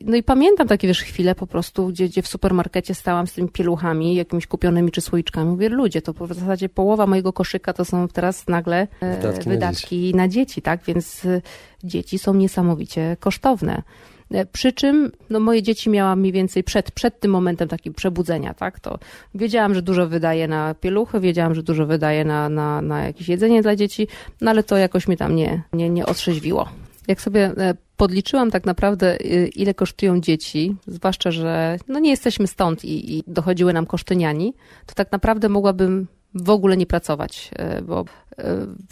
no 0.00 0.16
i 0.16 0.22
pamiętam 0.22 0.68
takie, 0.68 0.88
wiesz, 0.88 1.02
chwile 1.02 1.34
po 1.34 1.46
prostu, 1.46 1.86
gdzie, 1.86 2.08
gdzie 2.08 2.22
w 2.22 2.28
supermarkecie 2.28 2.94
stałam 2.94 3.26
z 3.26 3.32
tymi 3.32 3.48
pieluchami, 3.48 4.14
jakimiś 4.14 4.46
kupionymi 4.46 4.90
czy 4.90 5.00
słoiczkami. 5.00 5.50
Mówię, 5.50 5.68
ludzie, 5.68 6.02
to 6.02 6.12
w 6.12 6.34
zasadzie 6.34 6.68
połowa 6.68 7.06
mojego 7.06 7.32
koszyka 7.32 7.72
to 7.72 7.84
są 7.84 8.08
teraz 8.08 8.48
nagle 8.48 8.86
e, 9.00 9.16
wydatki, 9.16 9.48
wydatki 9.48 9.96
na, 9.96 10.00
dzieci. 10.00 10.14
na, 10.16 10.28
dzieci. 10.28 10.62
tak? 10.62 10.80
Więc 10.86 11.24
e, 11.24 11.42
dzieci 11.84 12.18
są 12.18 12.34
niesamowicie 12.34 13.16
kosztowne. 13.20 13.82
E, 14.30 14.46
przy 14.46 14.72
czym 14.72 15.12
no, 15.30 15.40
moje 15.40 15.62
dzieci 15.62 15.90
miałam 15.90 16.20
mniej 16.20 16.32
więcej 16.32 16.64
przed, 16.64 16.90
przed 16.90 17.20
tym 17.20 17.30
momentem 17.30 17.68
takiego 17.68 17.96
przebudzenia, 17.96 18.54
tak? 18.54 18.80
To 18.80 18.98
wiedziałam, 19.34 19.74
że 19.74 19.82
dużo 19.82 20.08
wydaje 20.08 20.48
na 20.48 20.74
pieluchy, 20.74 21.20
wiedziałam, 21.20 21.54
że 21.54 21.62
dużo 21.62 21.86
wydaje 21.86 22.24
na, 22.24 22.48
na, 22.48 22.82
na 22.82 23.04
jakieś 23.04 23.28
jedzenie 23.28 23.62
dla 23.62 23.76
dzieci, 23.76 24.08
no 24.40 24.50
ale 24.50 24.62
to 24.62 24.76
jakoś 24.76 25.08
mi 25.08 25.16
tam 25.16 25.36
nie, 25.36 25.62
nie, 25.72 25.90
nie 25.90 26.06
otrzeźwiło. 26.06 26.68
Jak 27.08 27.20
sobie 27.20 27.52
podliczyłam 27.96 28.50
tak 28.50 28.64
naprawdę, 28.64 29.20
y, 29.20 29.50
ile 29.54 29.74
kosztują 29.74 30.20
dzieci, 30.20 30.76
zwłaszcza, 30.86 31.30
że 31.30 31.78
no 31.88 31.98
nie 31.98 32.10
jesteśmy 32.10 32.46
stąd 32.46 32.84
i, 32.84 33.18
i 33.18 33.24
dochodziły 33.26 33.72
nam 33.72 33.86
koszty 33.86 34.16
niani, 34.16 34.54
to 34.86 34.94
tak 34.94 35.12
naprawdę 35.12 35.48
mogłabym 35.48 36.06
w 36.34 36.50
ogóle 36.50 36.76
nie 36.76 36.86
pracować, 36.86 37.50
y, 37.78 37.82
bo 37.82 38.00
y, 38.00 38.44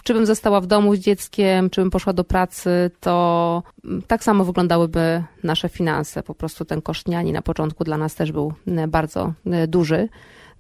czy 0.03 0.15
bym 0.15 0.27
została 0.27 0.61
w 0.61 0.67
domu 0.67 0.95
z 0.95 0.99
dzieckiem, 0.99 1.71
czy 1.71 1.81
bym 1.81 1.91
poszła 1.91 2.13
do 2.13 2.25
pracy, 2.25 2.91
to 3.01 3.63
mm, 3.85 4.03
tak 4.03 4.25
samo 4.25 4.45
wyglądałyby 4.45 5.23
nasze 5.43 5.69
finanse. 5.69 6.23
Po 6.23 6.35
prostu 6.35 6.65
ten 6.65 6.83
koszt 6.83 7.09
niani 7.09 7.33
na 7.33 7.43
początku 7.43 7.85
dla 7.85 7.97
nas 7.97 8.15
też 8.15 8.33
był 8.33 8.53
bardzo 8.89 9.33
duży. 9.69 10.09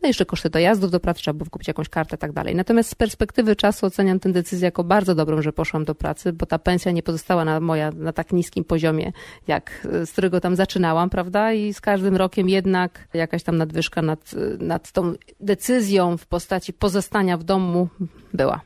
No 0.03 0.09
jeszcze 0.09 0.27
koszty 0.27 0.51
dojazdów 0.51 0.91
do 0.91 1.01
pracy, 1.01 1.21
trzeba 1.21 1.38
było 1.38 1.51
kupić 1.51 1.69
jakąś 1.69 1.88
kartę 1.88 2.17
i 2.17 2.19
tak 2.19 2.33
dalej. 2.33 2.55
Natomiast 2.55 2.91
z 2.91 2.95
perspektywy 2.95 3.57
czasu 3.57 3.87
oceniam 3.87 4.21
tę 4.21 4.33
decyzję 4.33 4.65
jako 4.65 4.85
bardzo 4.85 5.15
dobrą, 5.15 5.43
że 5.43 5.53
poszłam 5.53 5.85
do 5.85 5.95
pracy, 5.95 6.33
bo 6.33 6.47
ta 6.47 6.59
pensja 6.59 6.93
nie 6.93 7.03
pozostała 7.03 7.45
na 7.45 7.61
moja 7.61 7.91
na 7.91 8.12
tak 8.12 8.33
niskim 8.33 8.65
poziomie, 8.65 9.12
jak 9.47 9.87
z 10.05 10.12
którego 10.12 10.41
tam 10.41 10.57
zaczynałam, 10.57 11.11
prawda? 11.11 11.53
I 11.53 11.75
z 11.75 11.81
każdym 11.81 12.17
rokiem 12.17 12.49
jednak 12.49 13.09
jakaś 13.15 13.43
tam 13.43 13.57
nadwyżka 13.57 14.03
nad, 14.03 14.31
nad 14.59 14.93
tą 14.93 15.12
decyzją 15.41 16.17
w 16.17 16.27
postaci 16.27 16.73
pozostania 16.73 17.37
w 17.37 17.45
domu 17.45 17.88
była. 18.35 18.61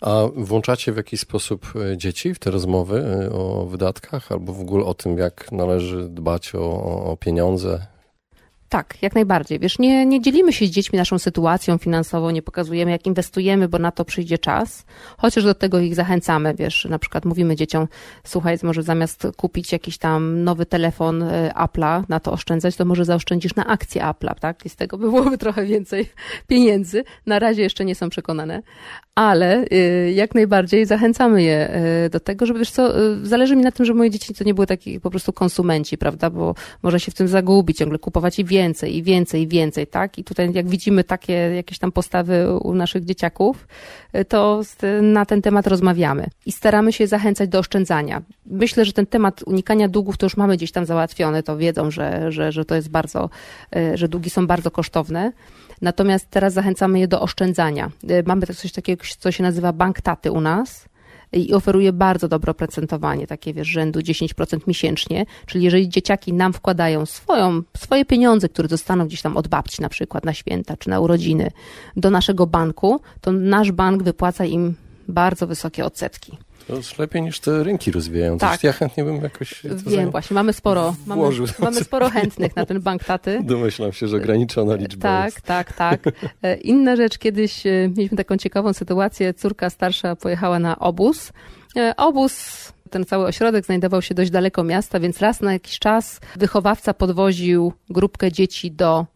A 0.00 0.22
włączacie 0.36 0.92
w 0.92 0.96
jakiś 0.96 1.20
sposób 1.20 1.72
e, 1.92 1.96
dzieci 1.96 2.34
w 2.34 2.38
te 2.38 2.50
rozmowy 2.50 2.98
e, 2.98 3.32
o 3.32 3.66
wydatkach 3.66 4.32
albo 4.32 4.52
w 4.52 4.60
ogóle 4.60 4.84
o 4.84 4.94
tym, 4.94 5.18
jak 5.18 5.52
należy 5.52 6.08
dbać 6.08 6.54
o, 6.54 6.82
o 7.04 7.16
pieniądze 7.16 7.86
Tak, 8.68 9.02
jak 9.02 9.14
najbardziej. 9.14 9.58
Wiesz, 9.58 9.78
nie, 9.78 10.06
nie 10.06 10.20
dzielimy 10.20 10.52
się 10.52 10.66
z 10.66 10.70
dziećmi 10.70 10.96
naszą 10.96 11.18
sytuacją 11.18 11.78
finansową, 11.78 12.30
nie 12.30 12.42
pokazujemy, 12.42 12.90
jak 12.90 13.06
inwestujemy, 13.06 13.68
bo 13.68 13.78
na 13.78 13.92
to 13.92 14.04
przyjdzie 14.04 14.38
czas, 14.38 14.84
chociaż 15.18 15.44
do 15.44 15.54
tego 15.54 15.78
ich 15.78 15.94
zachęcamy. 15.94 16.54
Wiesz, 16.54 16.84
na 16.84 16.98
przykład 16.98 17.24
mówimy 17.24 17.56
dzieciom, 17.56 17.88
słuchaj, 18.24 18.58
może 18.62 18.82
zamiast 18.82 19.26
kupić 19.36 19.72
jakiś 19.72 19.98
tam 19.98 20.44
nowy 20.44 20.66
telefon 20.66 21.22
y, 21.22 21.50
Apple'a, 21.54 22.02
na 22.08 22.20
to 22.20 22.32
oszczędzać, 22.32 22.76
to 22.76 22.84
może 22.84 23.04
zaoszczędzisz 23.04 23.54
na 23.54 23.66
akcję 23.66 24.02
Apple'a, 24.02 24.34
tak? 24.34 24.66
I 24.66 24.68
z 24.68 24.76
tego 24.76 24.98
by 24.98 25.10
byłoby 25.10 25.38
trochę 25.38 25.66
więcej 25.66 26.10
pieniędzy. 26.48 27.04
Na 27.26 27.38
razie 27.38 27.62
jeszcze 27.62 27.84
nie 27.84 27.94
są 27.94 28.08
przekonane, 28.10 28.62
ale 29.14 29.64
y, 29.64 30.12
jak 30.14 30.34
najbardziej 30.34 30.86
zachęcamy 30.86 31.42
je 31.42 31.76
y, 32.06 32.10
do 32.10 32.20
tego, 32.20 32.46
żeby, 32.46 32.58
wiesz 32.58 32.70
co, 32.70 32.92
zależy 33.22 33.56
mi 33.56 33.62
na 33.62 33.72
tym, 33.72 33.86
że 33.86 33.94
moje 33.94 34.10
dzieci 34.10 34.34
to 34.34 34.44
nie 34.44 34.54
były 34.54 34.66
taki 34.66 35.00
po 35.00 35.10
prostu 35.10 35.32
konsumenci, 35.32 35.98
prawda? 35.98 36.30
Bo 36.30 36.54
może 36.82 37.00
się 37.00 37.12
w 37.12 37.14
tym 37.14 37.28
zagubić, 37.28 37.78
ciągle 37.78 37.98
kupować 37.98 38.38
i 38.38 38.44
więcej, 38.56 38.96
i 38.96 39.02
więcej, 39.02 39.42
i 39.42 39.48
więcej, 39.48 39.86
tak? 39.86 40.18
I 40.18 40.24
tutaj 40.24 40.52
jak 40.52 40.68
widzimy 40.68 41.04
takie 41.04 41.32
jakieś 41.32 41.78
tam 41.78 41.92
postawy 41.92 42.58
u 42.58 42.74
naszych 42.74 43.04
dzieciaków, 43.04 43.66
y, 44.16 44.24
to 44.24 44.62
na 45.02 45.26
ten 45.26 45.42
temat 45.42 45.66
rozmawiamy 45.66 46.26
i 46.46 46.52
staramy 46.52 46.92
się 46.92 47.06
zachęcać 47.06 47.48
do 47.48 47.58
oszczędzania. 47.58 48.22
Myślę, 48.46 48.84
że 48.84 48.92
ten 48.92 49.06
temat 49.06 49.42
unikania 49.42 49.88
długów 49.88 50.16
to 50.16 50.26
już 50.26 50.36
mamy 50.36 50.56
gdzieś 50.56 50.72
tam 50.72 50.86
załatwiony, 50.86 51.42
to 51.42 51.56
wiedzą, 51.56 51.90
że, 51.90 52.32
że, 52.32 52.52
że 52.52 52.64
to 52.64 52.74
jest 52.74 52.90
bardzo, 52.90 53.30
y, 53.76 53.96
że 53.96 54.08
długi 54.08 54.30
są 54.30 54.46
bardzo 54.46 54.70
kosztowne. 54.70 55.32
Natomiast 55.82 56.30
teraz 56.30 56.52
zachęcamy 56.52 56.98
je 57.00 57.08
do 57.08 57.20
oszczędzania. 57.20 57.90
Y, 58.10 58.22
mamy 58.26 58.46
coś 58.46 58.72
takiego, 58.72 59.04
co 59.18 59.32
się 59.32 59.42
nazywa 59.42 59.72
bank 59.72 60.00
taty 60.00 60.32
u 60.32 60.40
nas 60.40 60.88
i 61.38 61.54
oferuje 61.54 61.92
bardzo 61.92 62.28
dobre 62.28 62.50
oprocentowanie, 62.50 63.26
takie 63.26 63.54
wiesz, 63.54 63.68
rzędu 63.68 64.00
10% 64.00 64.58
miesięcznie, 64.66 65.26
czyli 65.46 65.64
jeżeli 65.64 65.88
dzieciaki 65.88 66.32
nam 66.32 66.52
wkładają 66.52 67.06
swoją, 67.06 67.62
swoje 67.76 68.04
pieniądze, 68.04 68.48
które 68.48 68.68
dostaną 68.68 69.06
gdzieś 69.06 69.22
tam 69.22 69.36
od 69.36 69.48
babci 69.48 69.82
na 69.82 69.88
przykład 69.88 70.24
na 70.24 70.34
święta 70.34 70.76
czy 70.76 70.90
na 70.90 71.00
urodziny 71.00 71.50
do 71.96 72.10
naszego 72.10 72.46
banku, 72.46 73.00
to 73.20 73.32
nasz 73.32 73.72
bank 73.72 74.02
wypłaca 74.02 74.44
im 74.44 74.74
bardzo 75.08 75.46
wysokie 75.46 75.84
odsetki. 75.84 76.38
To 76.66 76.76
jest 76.76 76.98
lepiej 76.98 77.22
niż 77.22 77.40
te 77.40 77.64
rynki 77.64 77.90
rozwijają. 77.90 78.38
Tak. 78.38 78.64
ja 78.64 78.72
chętnie 78.72 79.04
bym 79.04 79.22
jakoś... 79.22 79.62
Wiem, 79.86 80.10
właśnie, 80.10 80.34
mamy 80.34 80.52
sporo, 80.52 80.94
mamy, 81.06 81.22
mamy, 81.58 81.84
sporo 81.84 82.10
chętnych 82.10 82.56
na 82.56 82.66
ten 82.66 82.80
bank 82.80 83.04
taty. 83.04 83.40
Domyślam 83.44 83.92
się, 83.92 84.08
że 84.08 84.16
ograniczona 84.16 84.74
liczba 84.74 85.02
Tak, 85.02 85.24
jest. 85.24 85.42
tak, 85.46 85.72
tak. 85.72 86.00
E, 86.42 86.56
inna 86.56 86.96
rzecz, 86.96 87.18
kiedyś 87.18 87.66
e, 87.66 87.88
mieliśmy 87.96 88.16
taką 88.16 88.36
ciekawą 88.36 88.72
sytuację, 88.72 89.34
córka 89.34 89.70
starsza 89.70 90.16
pojechała 90.16 90.58
na 90.58 90.78
obóz. 90.78 91.32
E, 91.76 91.94
obóz 91.96 92.72
ten 92.90 93.04
cały 93.04 93.26
ośrodek 93.26 93.66
znajdował 93.66 94.02
się 94.02 94.14
dość 94.14 94.30
daleko 94.30 94.64
miasta, 94.64 95.00
więc 95.00 95.20
raz 95.20 95.40
na 95.40 95.52
jakiś 95.52 95.78
czas 95.78 96.20
wychowawca 96.36 96.94
podwoził 96.94 97.72
grupkę 97.90 98.32
dzieci 98.32 98.72
do 98.72 99.06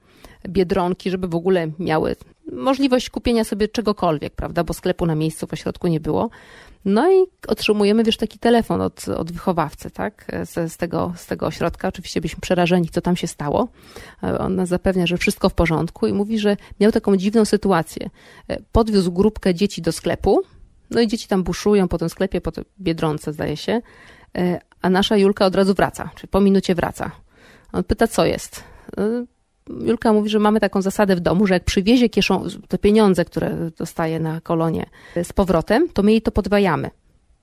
Biedronki, 0.48 1.10
żeby 1.10 1.28
w 1.28 1.34
ogóle 1.34 1.70
miały 1.78 2.16
możliwość 2.52 3.10
kupienia 3.10 3.44
sobie 3.44 3.68
czegokolwiek, 3.68 4.34
prawda, 4.34 4.64
bo 4.64 4.74
sklepu 4.74 5.06
na 5.06 5.14
miejscu 5.14 5.46
w 5.46 5.52
ośrodku 5.52 5.88
nie 5.88 6.00
było. 6.00 6.30
No 6.84 7.12
i 7.12 7.26
otrzymujemy, 7.48 8.04
wiesz, 8.04 8.16
taki 8.16 8.38
telefon 8.38 8.80
od, 8.80 9.08
od 9.08 9.32
wychowawcy, 9.32 9.90
tak, 9.90 10.26
z, 10.44 10.72
z, 10.72 10.76
tego, 10.76 11.12
z 11.16 11.26
tego 11.26 11.46
ośrodka. 11.46 11.88
Oczywiście 11.88 12.20
byliśmy 12.20 12.40
przerażeni, 12.40 12.88
co 12.88 13.00
tam 13.00 13.16
się 13.16 13.26
stało. 13.26 13.68
On 14.38 14.56
nas 14.56 14.68
zapewnia, 14.68 15.06
że 15.06 15.18
wszystko 15.18 15.48
w 15.48 15.54
porządku 15.54 16.06
i 16.06 16.12
mówi, 16.12 16.38
że 16.38 16.56
miał 16.80 16.92
taką 16.92 17.16
dziwną 17.16 17.44
sytuację. 17.44 18.10
Podwiózł 18.72 19.12
grupkę 19.12 19.54
dzieci 19.54 19.82
do 19.82 19.92
sklepu, 19.92 20.42
no 20.90 21.00
i 21.00 21.08
dzieci 21.08 21.28
tam 21.28 21.42
buszują 21.42 21.88
po 21.88 21.98
tym 21.98 22.08
sklepie, 22.08 22.40
po 22.40 22.52
Biedronce, 22.80 23.32
zdaje 23.32 23.56
się, 23.56 23.80
a 24.82 24.90
nasza 24.90 25.16
Julka 25.16 25.46
od 25.46 25.54
razu 25.54 25.74
wraca, 25.74 26.10
czyli 26.14 26.28
po 26.28 26.40
minucie 26.40 26.74
wraca. 26.74 27.10
On 27.72 27.84
pyta, 27.84 28.06
co 28.08 28.24
jest 28.24 28.64
Julka 29.86 30.12
mówi, 30.12 30.30
że 30.30 30.38
mamy 30.38 30.60
taką 30.60 30.82
zasadę 30.82 31.16
w 31.16 31.20
domu, 31.20 31.46
że 31.46 31.54
jak 31.54 31.64
przywiezie 31.64 32.08
kieszą, 32.08 32.44
te 32.68 32.78
pieniądze, 32.78 33.24
które 33.24 33.70
dostaje 33.78 34.20
na 34.20 34.40
kolonie 34.40 34.86
z 35.22 35.32
powrotem, 35.32 35.88
to 35.88 36.02
my 36.02 36.10
jej 36.12 36.22
to 36.22 36.30
podwajamy. 36.32 36.90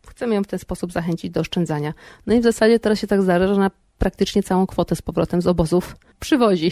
Chcemy 0.07 0.35
ją 0.35 0.43
w 0.43 0.47
ten 0.47 0.59
sposób 0.59 0.91
zachęcić 0.91 1.31
do 1.31 1.41
oszczędzania. 1.41 1.93
No 2.27 2.33
i 2.33 2.39
w 2.39 2.43
zasadzie 2.43 2.79
teraz 2.79 2.99
się 2.99 3.07
tak 3.07 3.21
zdarza, 3.21 3.47
że 3.47 3.53
ona 3.53 3.71
praktycznie 3.97 4.43
całą 4.43 4.67
kwotę 4.67 4.95
z 4.95 5.01
powrotem 5.01 5.41
z 5.41 5.47
obozów 5.47 5.95
przywozi. 6.19 6.71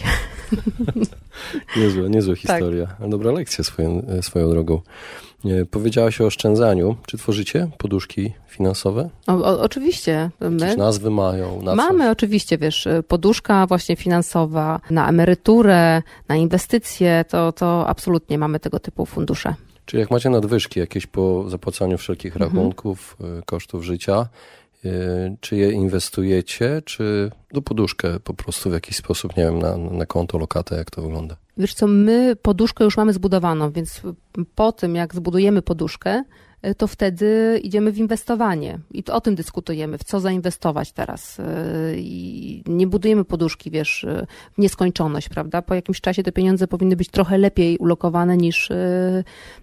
niezła, 1.76 2.08
niezła 2.08 2.34
historia. 2.36 2.86
Tak. 2.86 3.08
Dobra 3.08 3.32
lekcja 3.32 3.64
swoją, 3.64 4.02
swoją 4.22 4.50
drogą. 4.50 4.80
Powiedziałaś 5.70 6.20
o 6.20 6.26
oszczędzaniu. 6.26 6.96
Czy 7.06 7.18
tworzycie 7.18 7.68
poduszki 7.78 8.32
finansowe? 8.48 9.10
O, 9.26 9.32
o, 9.32 9.60
oczywiście. 9.60 10.30
My 10.40 10.64
Jakieś 10.66 10.78
nazwy 10.78 11.10
mają? 11.10 11.62
Na 11.62 11.74
Mamy 11.74 12.04
coś? 12.04 12.12
oczywiście, 12.12 12.58
wiesz, 12.58 12.88
poduszka 13.08 13.66
właśnie 13.66 13.96
finansowa 13.96 14.80
na 14.90 15.08
emeryturę, 15.08 16.02
na 16.28 16.36
inwestycje, 16.36 17.24
to, 17.28 17.52
to 17.52 17.88
absolutnie 17.88 18.38
mamy 18.38 18.60
tego 18.60 18.78
typu 18.78 19.06
fundusze. 19.06 19.54
Czy 19.84 19.98
jak 19.98 20.10
macie 20.10 20.30
nadwyżki 20.30 20.80
jakieś 20.80 21.06
po 21.06 21.50
zapłacaniu 21.50 21.98
wszelkich 21.98 22.36
mhm. 22.36 22.50
rachunków, 22.50 23.16
kosztów 23.46 23.84
życia, 23.84 24.28
czy 25.40 25.56
je 25.56 25.72
inwestujecie, 25.72 26.82
czy 26.84 27.30
do 27.52 27.62
poduszkę 27.62 28.20
po 28.20 28.34
prostu 28.34 28.70
w 28.70 28.72
jakiś 28.72 28.96
sposób, 28.96 29.36
nie 29.36 29.44
wiem, 29.44 29.58
na, 29.58 29.76
na 29.76 30.06
konto, 30.06 30.38
lokatę, 30.38 30.76
jak 30.76 30.90
to 30.90 31.02
wygląda? 31.02 31.36
Wiesz 31.56 31.74
co, 31.74 31.86
my 31.86 32.36
poduszkę 32.42 32.84
już 32.84 32.96
mamy 32.96 33.12
zbudowaną, 33.12 33.72
więc 33.72 34.02
po 34.54 34.72
tym, 34.72 34.94
jak 34.94 35.14
zbudujemy 35.14 35.62
poduszkę, 35.62 36.22
to 36.76 36.86
wtedy 36.86 37.60
idziemy 37.62 37.92
w 37.92 37.98
inwestowanie 37.98 38.78
i 38.90 39.02
to 39.02 39.14
o 39.14 39.20
tym 39.20 39.34
dyskutujemy, 39.34 39.98
w 39.98 40.04
co 40.04 40.20
zainwestować 40.20 40.92
teraz. 40.92 41.40
E, 41.40 41.44
I 41.96 42.62
nie 42.66 42.86
budujemy 42.86 43.24
poduszki, 43.24 43.70
wiesz, 43.70 44.04
e, 44.04 44.26
w 44.52 44.58
nieskończoność, 44.58 45.28
prawda? 45.28 45.62
Po 45.62 45.74
jakimś 45.74 46.00
czasie 46.00 46.22
te 46.22 46.32
pieniądze 46.32 46.68
powinny 46.68 46.96
być 46.96 47.08
trochę 47.08 47.38
lepiej 47.38 47.78
ulokowane 47.78 48.36
niż, 48.36 48.68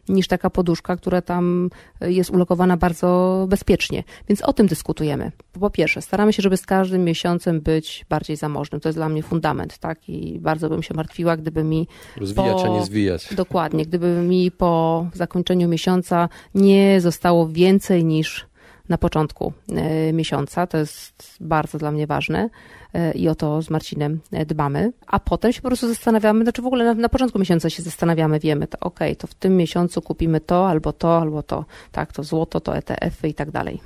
niż 0.09 0.27
taka 0.27 0.49
poduszka, 0.49 0.95
która 0.95 1.21
tam 1.21 1.69
jest 2.01 2.29
ulokowana 2.29 2.77
bardzo 2.77 3.45
bezpiecznie. 3.49 4.03
Więc 4.29 4.41
o 4.41 4.53
tym 4.53 4.67
dyskutujemy. 4.67 5.31
Po 5.59 5.69
pierwsze, 5.69 6.01
staramy 6.01 6.33
się, 6.33 6.41
żeby 6.41 6.57
z 6.57 6.65
każdym 6.65 7.03
miesiącem 7.03 7.61
być 7.61 8.05
bardziej 8.09 8.35
zamożnym. 8.35 8.81
To 8.81 8.89
jest 8.89 8.99
dla 8.99 9.09
mnie 9.09 9.23
fundament, 9.23 9.77
tak? 9.77 10.09
I 10.09 10.39
bardzo 10.39 10.69
bym 10.69 10.83
się 10.83 10.93
martwiła, 10.93 11.37
gdyby 11.37 11.63
mi. 11.63 11.87
Rozwijać, 12.17 12.61
po, 12.61 12.65
a 12.65 12.67
nie 12.67 12.85
zwijać. 12.85 13.35
Dokładnie. 13.35 13.85
Gdyby 13.85 14.07
mi 14.07 14.51
po 14.51 15.05
zakończeniu 15.13 15.67
miesiąca 15.67 16.29
nie 16.55 16.82
zostało 16.99 17.47
więcej 17.47 18.05
niż 18.05 18.47
na 18.89 18.97
początku 18.97 19.53
e, 19.69 20.13
miesiąca. 20.13 20.67
To 20.67 20.77
jest 20.77 21.37
bardzo 21.41 21.77
dla 21.77 21.91
mnie 21.91 22.07
ważne 22.07 22.49
e, 22.93 23.11
i 23.11 23.29
o 23.29 23.35
to 23.35 23.61
z 23.61 23.69
Marcinem 23.69 24.19
e, 24.31 24.45
dbamy. 24.45 24.91
A 25.07 25.19
potem 25.19 25.53
się 25.53 25.61
po 25.61 25.67
prostu 25.67 25.87
zastanawiamy, 25.87 26.43
znaczy 26.43 26.61
w 26.61 26.65
ogóle 26.65 26.85
na, 26.85 26.93
na 26.93 27.09
początku 27.09 27.39
miesiąca 27.39 27.69
się 27.69 27.83
zastanawiamy, 27.83 28.39
wiemy, 28.39 28.67
to 28.67 28.77
ok, 28.79 28.99
to 29.17 29.27
w 29.27 29.33
tym 29.33 29.57
miesiącu 29.57 30.01
kupimy 30.01 30.39
to, 30.39 30.69
albo 30.69 30.93
to, 30.93 31.17
albo 31.17 31.43
to, 31.43 31.65
tak, 31.91 32.13
to 32.13 32.23
złoto, 32.23 32.59
to 32.59 32.75
ETF-y 32.75 33.27
i 33.27 33.33
tak 33.33 33.51
dalej. 33.51 33.81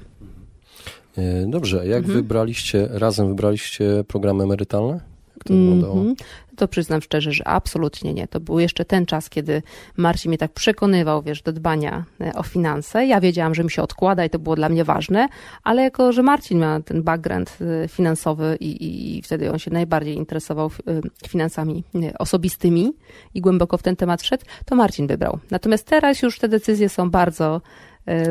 Dobrze, 1.47 1.88
jak 1.88 1.97
mhm. 1.97 2.13
wybraliście, 2.15 2.88
razem 2.91 3.27
wybraliście 3.27 4.03
programy 4.07 4.43
emerytalne? 4.43 4.99
To? 5.47 5.93
Mm 5.93 6.13
-hmm. 6.13 6.15
To 6.57 6.67
przyznam 6.67 7.01
szczerze, 7.01 7.31
że 7.31 7.47
absolutnie 7.47 8.13
nie. 8.13 8.27
To 8.27 8.39
był 8.39 8.60
jeszcze 8.60 8.86
ten 8.86 9.05
czas, 9.05 9.29
kiedy 9.29 9.62
Marcin 9.97 10.29
mnie 10.29 10.38
tak 10.38 10.51
przekonywał, 10.51 11.21
wiesz, 11.21 11.41
do 11.41 11.53
dbania 11.53 12.05
e, 12.21 12.33
o 12.33 12.43
finanse. 12.43 13.05
Ja 13.05 13.21
wiedziałam, 13.21 13.55
że 13.55 13.63
mi 13.63 13.71
się 13.71 13.81
odkłada 13.81 14.25
i 14.25 14.29
to 14.29 14.39
było 14.39 14.55
dla 14.55 14.69
mnie 14.69 14.83
ważne, 14.83 15.27
ale 15.63 15.83
jako, 15.83 16.12
że 16.12 16.23
Marcin 16.23 16.60
miał 16.60 16.83
ten 16.83 17.03
background 17.03 17.57
e, 17.83 17.88
finansowy 17.88 18.57
i, 18.60 19.17
i 19.17 19.21
wtedy 19.21 19.51
on 19.51 19.60
się 19.60 19.71
najbardziej 19.71 20.15
interesował 20.15 20.67
e, 20.67 21.27
finansami 21.27 21.83
osobistymi 22.19 22.93
i 23.33 23.41
głęboko 23.41 23.77
w 23.77 23.83
ten 23.83 23.95
temat 23.95 24.21
wszedł, 24.21 24.45
to 24.65 24.75
Marcin 24.75 25.07
wybrał. 25.07 25.39
Natomiast 25.51 25.88
teraz 25.88 26.21
już 26.21 26.39
te 26.39 26.47
decyzje 26.47 26.89
są 26.89 27.10
bardzo, 27.10 27.62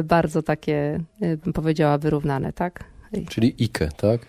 bardzo 0.05 0.43
takie, 0.43 1.01
bym 1.21 1.53
powiedziała, 1.53 1.99
wyrównane, 1.99 2.53
tak? 2.53 2.85
Czyli 3.29 3.55
IKE, 3.61 3.89
tak? 3.97 4.21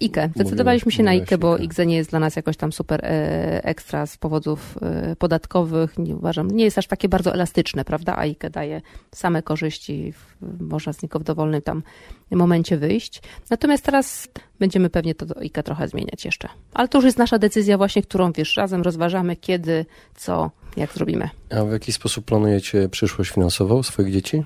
I 0.00 0.04
IKE. 0.04 0.30
Zdecydowaliśmy 0.34 0.92
się 0.92 1.02
na 1.02 1.10
IKE, 1.10 1.38
bo 1.38 1.54
IKE 1.54 1.86
nie 1.86 1.96
jest 1.96 2.10
dla 2.10 2.18
nas 2.18 2.36
jakoś 2.36 2.56
tam 2.56 2.72
super 2.72 3.04
e, 3.04 3.64
ekstra 3.64 4.06
z 4.06 4.16
powodów 4.16 4.78
e, 4.82 5.16
podatkowych. 5.16 5.98
Nie 5.98 6.16
uważam, 6.16 6.50
nie 6.50 6.64
jest 6.64 6.78
aż 6.78 6.86
takie 6.86 7.08
bardzo 7.08 7.34
elastyczne, 7.34 7.84
prawda? 7.84 8.16
A 8.16 8.20
IKE 8.20 8.50
daje 8.50 8.82
same 9.14 9.42
korzyści, 9.42 10.14
można 10.60 10.92
z 10.92 11.02
niego 11.02 11.18
w 11.18 11.24
dowolnym 11.24 11.62
tam 11.62 11.82
momencie 12.30 12.76
wyjść. 12.76 13.22
Natomiast 13.50 13.84
teraz 13.84 14.28
będziemy 14.58 14.90
pewnie 14.90 15.14
to 15.14 15.26
IKE 15.40 15.62
trochę 15.62 15.88
zmieniać 15.88 16.24
jeszcze. 16.24 16.48
Ale 16.74 16.88
to 16.88 16.98
już 16.98 17.04
jest 17.04 17.18
nasza 17.18 17.38
decyzja 17.38 17.78
właśnie, 17.78 18.02
którą 18.02 18.32
wiesz, 18.32 18.56
razem 18.56 18.82
rozważamy 18.82 19.36
kiedy, 19.36 19.86
co, 20.14 20.50
jak 20.76 20.92
zrobimy. 20.92 21.28
A 21.50 21.64
w 21.64 21.72
jaki 21.72 21.92
sposób 21.92 22.24
planujecie 22.24 22.88
przyszłość 22.88 23.30
finansową 23.30 23.82
swoich 23.82 24.12
dzieci? 24.12 24.44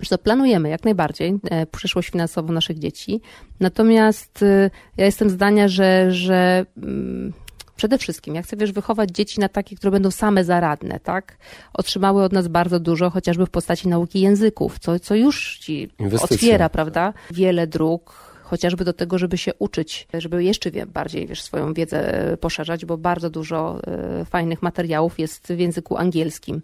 Że 0.00 0.18
planujemy 0.18 0.68
jak 0.68 0.84
najbardziej 0.84 1.34
e, 1.50 1.66
przyszłość 1.66 2.10
finansową 2.10 2.52
naszych 2.52 2.78
dzieci. 2.78 3.20
Natomiast 3.60 4.42
e, 4.42 4.70
ja 4.96 5.04
jestem 5.04 5.30
zdania, 5.30 5.68
że, 5.68 6.12
że 6.12 6.66
mm, 6.76 7.32
przede 7.76 7.98
wszystkim, 7.98 8.34
ja 8.34 8.42
chcę 8.42 8.56
wiesz, 8.56 8.72
wychować 8.72 9.10
dzieci 9.10 9.40
na 9.40 9.48
takie, 9.48 9.76
które 9.76 9.90
będą 9.90 10.10
same 10.10 10.44
zaradne, 10.44 11.00
tak? 11.00 11.36
Otrzymały 11.74 12.24
od 12.24 12.32
nas 12.32 12.48
bardzo 12.48 12.80
dużo, 12.80 13.10
chociażby 13.10 13.46
w 13.46 13.50
postaci 13.50 13.88
nauki 13.88 14.20
języków, 14.20 14.78
co, 14.78 14.98
co 14.98 15.14
już 15.14 15.58
ci 15.58 15.90
Inwestycja. 15.98 16.34
otwiera, 16.34 16.68
prawda? 16.68 17.12
Wiele 17.30 17.66
dróg, 17.66 18.33
chociażby 18.44 18.84
do 18.84 18.92
tego, 18.92 19.18
żeby 19.18 19.38
się 19.38 19.52
uczyć, 19.58 20.08
żeby 20.14 20.44
jeszcze 20.44 20.70
bardziej 20.86 21.26
wiesz, 21.26 21.42
swoją 21.42 21.74
wiedzę 21.74 22.36
poszerzać, 22.40 22.84
bo 22.84 22.98
bardzo 22.98 23.30
dużo 23.30 23.80
fajnych 24.24 24.62
materiałów 24.62 25.18
jest 25.18 25.46
w 25.46 25.58
języku 25.58 25.96
angielskim. 25.96 26.62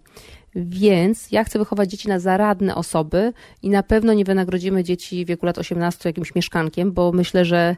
Więc 0.55 1.31
ja 1.31 1.43
chcę 1.43 1.59
wychować 1.59 1.91
dzieci 1.91 2.07
na 2.07 2.19
zaradne 2.19 2.75
osoby 2.75 3.33
i 3.61 3.69
na 3.69 3.83
pewno 3.83 4.13
nie 4.13 4.25
wynagrodzimy 4.25 4.83
dzieci 4.83 5.25
w 5.25 5.27
wieku 5.27 5.45
lat 5.45 5.57
18 5.57 6.09
jakimś 6.09 6.35
mieszkankiem, 6.35 6.91
bo 6.91 7.11
myślę, 7.11 7.45
że 7.45 7.75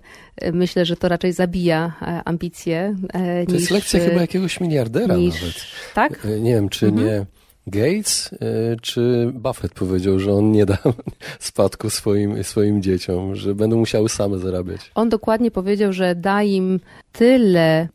myślę, 0.53 0.85
że 0.85 0.95
to 0.95 1.09
raczej 1.09 1.33
zabija 1.33 1.93
e, 2.01 2.21
ambicje. 2.25 2.95
E, 3.13 3.45
to 3.45 3.51
niż, 3.51 3.61
jest 3.61 3.71
lekcja 3.71 3.99
chyba 3.99 4.21
jakiegoś 4.21 4.59
miliardera 4.59 5.15
niż, 5.15 5.41
nawet. 5.41 5.55
Tak? 5.93 6.25
E, 6.25 6.39
nie 6.39 6.53
wiem, 6.53 6.69
czy 6.69 6.85
mhm. 6.85 7.05
nie 7.07 7.25
Gates 7.67 8.29
czy 8.81 9.31
Buffett 9.33 9.73
powiedział, 9.73 10.19
że 10.19 10.33
on 10.33 10.51
nie 10.51 10.65
da 10.65 10.77
spadku 11.39 11.89
swoim, 11.89 12.43
swoim 12.43 12.81
dzieciom, 12.81 13.35
że 13.35 13.55
będą 13.55 13.77
musiały 13.77 14.09
same 14.09 14.39
zarabiać? 14.39 14.91
On 14.95 15.09
dokładnie 15.09 15.51
powiedział, 15.51 15.93
że 15.93 16.15
da 16.15 16.43
im 16.43 16.79
tyle, 17.11 17.87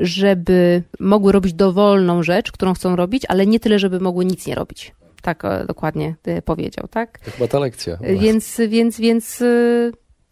żeby 0.00 0.82
mogły 1.00 1.32
robić 1.32 1.54
dowolną 1.54 2.22
rzecz, 2.22 2.52
którą 2.52 2.74
chcą 2.74 2.96
robić, 2.96 3.22
ale 3.28 3.46
nie 3.46 3.60
tyle, 3.60 3.78
żeby 3.78 4.00
mogły 4.00 4.24
nic 4.24 4.46
nie 4.46 4.54
robić. 4.54 4.92
Tak 5.22 5.42
dokładnie 5.68 6.14
powiedział, 6.44 6.88
tak? 6.90 7.18
To 7.18 7.30
chyba 7.30 7.48
ta 7.48 7.58
lekcja. 7.58 7.98
Więc, 8.20 8.60
więc, 8.68 9.00
więc 9.00 9.42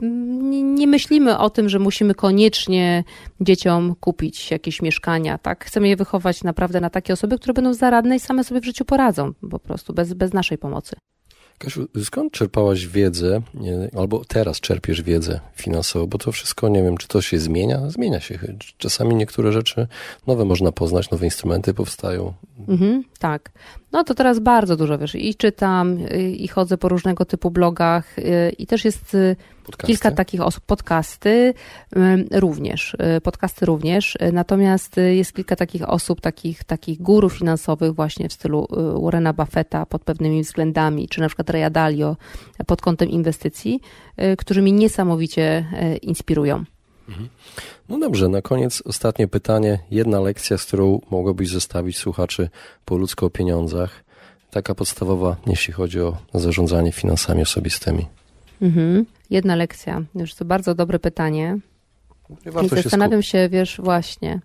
nie 0.03 0.87
myślimy 0.87 1.39
o 1.39 1.51
tym, 1.51 1.69
że 1.69 1.79
musimy 1.79 2.15
koniecznie 2.15 3.05
dzieciom 3.41 3.95
kupić 4.01 4.51
jakieś 4.51 4.83
mieszkania, 4.83 5.39
tak? 5.39 5.65
Chcemy 5.65 5.89
je 5.89 5.97
wychować 5.97 6.45
naprawdę 6.45 6.81
na 6.81 6.91
takie 6.91 7.13
osoby, 7.13 7.39
które 7.39 7.55
będą 7.55 7.75
zaradne 7.75 8.17
i 8.17 8.21
same 8.21 8.45
sobie 8.45 8.61
w 8.61 8.65
życiu 8.65 8.85
poradzą, 8.85 9.33
po 9.51 9.59
prostu, 9.59 9.93
bez, 9.93 10.15
bez 10.15 10.33
naszej 10.33 10.59
pomocy. 10.59 10.97
Kasiu, 11.59 11.89
skąd 12.05 12.33
czerpałaś 12.33 12.87
wiedzę, 12.87 13.41
albo 13.97 14.25
teraz 14.25 14.61
czerpiesz 14.61 15.03
wiedzę 15.03 15.41
finansową, 15.55 16.07
bo 16.07 16.19
to 16.19 16.33
wszystko, 16.33 16.69
nie 16.69 16.83
wiem, 16.83 16.97
czy 16.97 17.09
to 17.09 17.23
się 17.23 17.39
zmienia? 17.39 17.91
Zmienia 17.91 18.21
się. 18.21 18.39
Czasami 18.77 19.15
niektóre 19.15 19.53
rzeczy 19.53 19.87
nowe 20.27 20.45
można 20.45 20.73
poznać, 20.73 21.11
nowe 21.11 21.25
instrumenty 21.25 21.75
powstają. 21.75 22.35
Mhm, 22.69 23.05
tak. 23.19 23.51
No 23.93 24.05
to 24.05 24.15
teraz 24.15 24.39
bardzo 24.39 24.77
dużo, 24.77 24.99
wiesz, 24.99 25.15
i 25.15 25.35
czytam, 25.35 25.99
i 26.37 26.49
chodzę 26.49 26.79
po 26.79 26.89
różnego 26.89 27.25
typu 27.25 27.51
blogach, 27.51 28.19
y, 28.19 28.53
i 28.59 28.67
też 28.67 28.85
jest 28.85 29.15
y, 29.15 29.37
podcasty. 29.65 29.87
kilka 29.87 30.11
takich 30.11 30.41
osób, 30.41 30.65
podcasty 30.65 31.55
również, 32.31 32.97
y, 33.17 33.21
podcasty 33.21 33.67
również, 33.67 34.19
natomiast 34.33 34.97
jest 34.97 35.33
kilka 35.33 35.57
takich 35.57 35.89
osób, 35.89 36.21
takich, 36.21 36.65
takich 36.65 37.03
górów 37.03 37.33
finansowych 37.33 37.95
właśnie 37.95 38.29
w 38.29 38.33
stylu 38.33 38.67
Warrena 39.03 39.33
Buffetta 39.33 39.87
pod 39.87 40.05
pewnymi 40.05 40.43
względami, 40.43 41.09
czy 41.09 41.21
na 41.21 41.27
przykład 41.27 41.51
Raya 41.51 41.71
Dalio 41.71 42.17
pod 42.67 42.83
kątem 42.83 43.09
inwestycji, 43.09 43.81
którzy 44.39 44.63
mi 44.63 44.73
niesamowicie 44.73 45.65
inspirują. 46.03 46.65
No 47.89 47.99
dobrze, 47.99 48.29
na 48.29 48.43
koniec 48.43 48.83
ostatnie 48.87 49.29
pytanie. 49.29 49.79
Jedna 49.91 50.21
lekcja, 50.21 50.59
z 50.59 50.65
którą 50.65 51.01
mogłabyś 51.11 51.49
zostawić 51.49 51.99
słuchaczy 51.99 52.49
po 52.85 52.97
ludzko 52.97 53.27
o 53.27 53.31
pieniądzach. 53.31 54.05
Taka 54.51 54.75
podstawowa, 54.75 55.37
jeśli 55.47 55.75
chodzi 55.75 56.01
o 56.01 56.17
zarządzanie 56.35 56.93
finansami 56.93 57.43
osobistymi. 57.43 58.07
Mhm. 58.63 59.07
Jedna 59.31 59.57
lekcja. 59.57 60.03
Już 60.15 60.35
to 60.35 60.45
bardzo 60.45 60.75
dobre 60.75 60.99
pytanie. 60.99 61.59
I 62.65 62.69
zastanawiam 62.69 63.23
się, 63.23 63.29
się, 63.29 63.49
wiesz, 63.49 63.81
właśnie, 63.83 64.41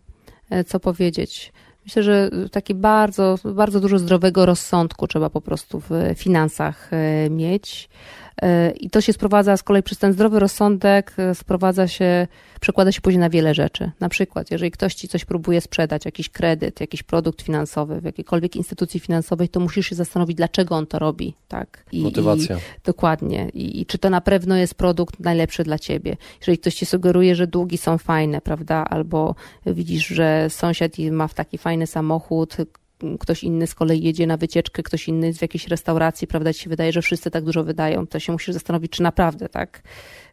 e, 0.49 0.63
co 0.63 0.80
powiedzieć. 0.80 1.54
Myślę, 1.86 2.04
że 2.04 2.30
taki 2.52 2.76
bardzo, 2.76 3.36
bardzo 3.56 3.80
dużo 3.80 3.99
zdrowego 3.99 4.45
rozsądku 4.45 5.08
trzeba 5.08 5.30
po 5.30 5.41
prostu 5.41 5.80
w 5.80 5.91
finansach 6.15 6.93
e, 6.93 7.30
mieć. 7.30 7.89
E, 8.41 8.72
I 8.72 8.89
to 8.89 9.02
się 9.02 9.13
sprowadza 9.13 9.58
z 9.58 9.63
kolei 9.63 9.84
przez 9.84 9.98
ten 9.98 10.13
zdrowy 10.13 10.39
rozsądek, 10.39 11.13
e, 11.17 11.36
sprowadza 11.36 11.88
się, 11.88 12.28
przekłada 12.62 12.91
się 12.91 13.02
później 13.02 13.19
na 13.19 13.30
wiele 13.30 13.54
rzeczy. 13.54 13.91
Na 14.00 14.10
przykład, 14.10 14.52
jeżeli 14.52 14.72
ktoś 14.72 14.96
ci 14.96 15.08
coś 15.08 15.26
próbuje 15.26 15.62
sprzedać, 15.62 16.06
jakiś 16.06 16.30
kredyt, 16.30 16.82
jakiś 16.82 17.04
produkt 17.04 17.41
finansowy 17.41 18.02
w 18.02 18.04
jakiejkolwiek 18.04 18.56
instytucji 18.56 19.00
finansowej, 19.00 19.50
to 19.50 19.60
musisz 19.60 19.88
się 19.88 19.96
zastanowić, 19.96 20.38
dlaczego 20.38 20.76
on 20.76 20.88
to 20.88 21.00
robi. 21.00 21.36
Tak? 21.48 21.86
I, 21.91 22.02
Motywacja. 22.02 22.58
I, 22.58 22.60
dokładnie. 22.84 23.50
I, 23.54 23.82
I, 23.82 23.86
czy 23.86 23.98
to 23.98 24.10
na 24.10 24.22
pewno 24.22 24.56
jest 24.58 24.76
produkt 24.76 25.19
najlepszy 25.19 25.63
dla 25.63 25.80
ciebie. 25.80 26.17
Jeżeli 26.39 26.58
ktoś 26.58 26.76
ci 26.76 26.86
sugeruje, 26.86 27.36
że 27.36 27.48
długi 27.48 27.78
są 27.78 27.98
fajne, 27.98 28.41
prawda, 28.41 28.86
albo 28.89 29.36
widzisz, 29.65 30.08
że 30.08 30.50
sąsiad 30.50 30.91
ma 31.12 31.28
w 31.28 31.34
taki 31.34 31.58
fajny 31.58 31.88
samochód, 31.88 32.58
ktoś 33.20 33.44
inny 33.44 33.68
z 33.68 33.76
kolei 33.76 34.04
jedzie 34.04 34.28
na 34.28 34.38
wycieczkę, 34.38 34.84
ktoś 34.84 35.08
inny 35.08 35.28
jest 35.28 35.39
w 35.39 35.42
jakiejś 35.42 35.68
restauracji, 35.68 36.28
prawda, 36.28 36.54
ci 36.54 36.63
się 36.63 36.70
wydaje, 36.70 36.92
że 36.92 37.02
wszyscy 37.02 37.32
tak 37.32 37.44
dużo 37.44 37.63
wydają, 37.63 38.08
to 38.08 38.20
się 38.20 38.32
musisz 38.32 38.54
zastanowić, 38.54 38.92
czy 38.92 39.04
naprawdę, 39.04 39.50
tak? 39.50 39.82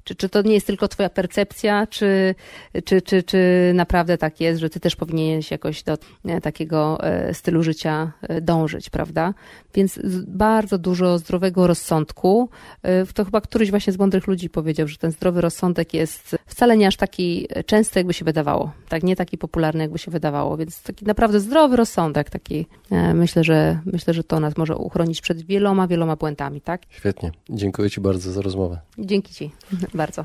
Czy, 0.05 0.15
czy 0.15 0.29
to 0.29 0.43
nie 0.43 0.55
jest 0.55 0.67
tylko 0.67 0.89
twoja 0.89 1.11
percepcja, 1.11 1.87
czy, 1.87 2.35
czy, 2.85 3.03
czy, 3.03 3.23
czy 3.23 3.73
naprawdę 3.75 4.19
tak 4.19 4.41
jest, 4.41 4.61
że 4.61 4.71
ty 4.71 4.81
też 4.81 4.97
powinieneś 4.97 5.51
jakoś 5.51 5.83
do 5.83 5.99
e, 6.25 6.41
takiego 6.41 7.05
e, 7.05 7.35
stylu 7.35 7.63
życia 7.63 8.13
e, 8.23 8.41
dążyć, 8.41 8.91
prawda? 8.91 9.35
Więc 9.75 10.01
bardzo 10.27 10.79
dużo 10.79 11.19
zdrowego 11.19 11.67
rozsądku. 11.67 12.49
To 13.15 13.25
chyba 13.25 13.41
któryś 13.41 13.71
właśnie 13.71 13.93
z 13.93 13.99
mądrych 13.99 14.27
ludzi 14.27 14.51
powiedział, 14.51 14.89
że 14.89 14.97
ten 14.97 15.11
zdrowy 15.11 15.41
rozsądek 15.41 15.95
jest 15.95 16.37
wcale 16.47 16.77
nie 16.77 16.87
aż 16.87 16.97
taki 16.97 17.49
częsty, 17.67 17.99
jakby 17.99 18.15
się 18.15 18.25
wydawało. 18.25 18.73
Tak, 18.89 19.03
nie 19.03 19.17
taki 19.17 19.39
popularny, 19.39 19.83
jakby 19.83 19.99
się 19.99 20.11
wydawało. 20.11 20.57
Więc 20.57 20.83
taki 20.83 21.05
naprawdę 21.05 21.41
zdrowy 21.41 21.77
rozsądek, 21.77 22.31
taki 22.31 22.67
myślę, 23.15 23.45
że 23.45 23.81
myślę, 23.87 24.15
że 24.15 24.25
to 24.25 24.41
nas 24.41 24.57
może 24.57 24.77
uchronić 24.77 25.21
przed 25.21 25.43
wieloma, 25.43 25.87
wieloma 25.87 26.17
błędami, 26.17 26.61
tak? 26.61 26.83
Świetnie. 26.91 27.33
Dziękuję 27.51 27.91
Ci 27.91 28.01
bardzo 28.01 28.33
za 28.33 28.43
rozmowę. 28.43 28.81
Dzięki 28.99 29.35
Ci 29.35 29.51
bardzo. 29.95 30.25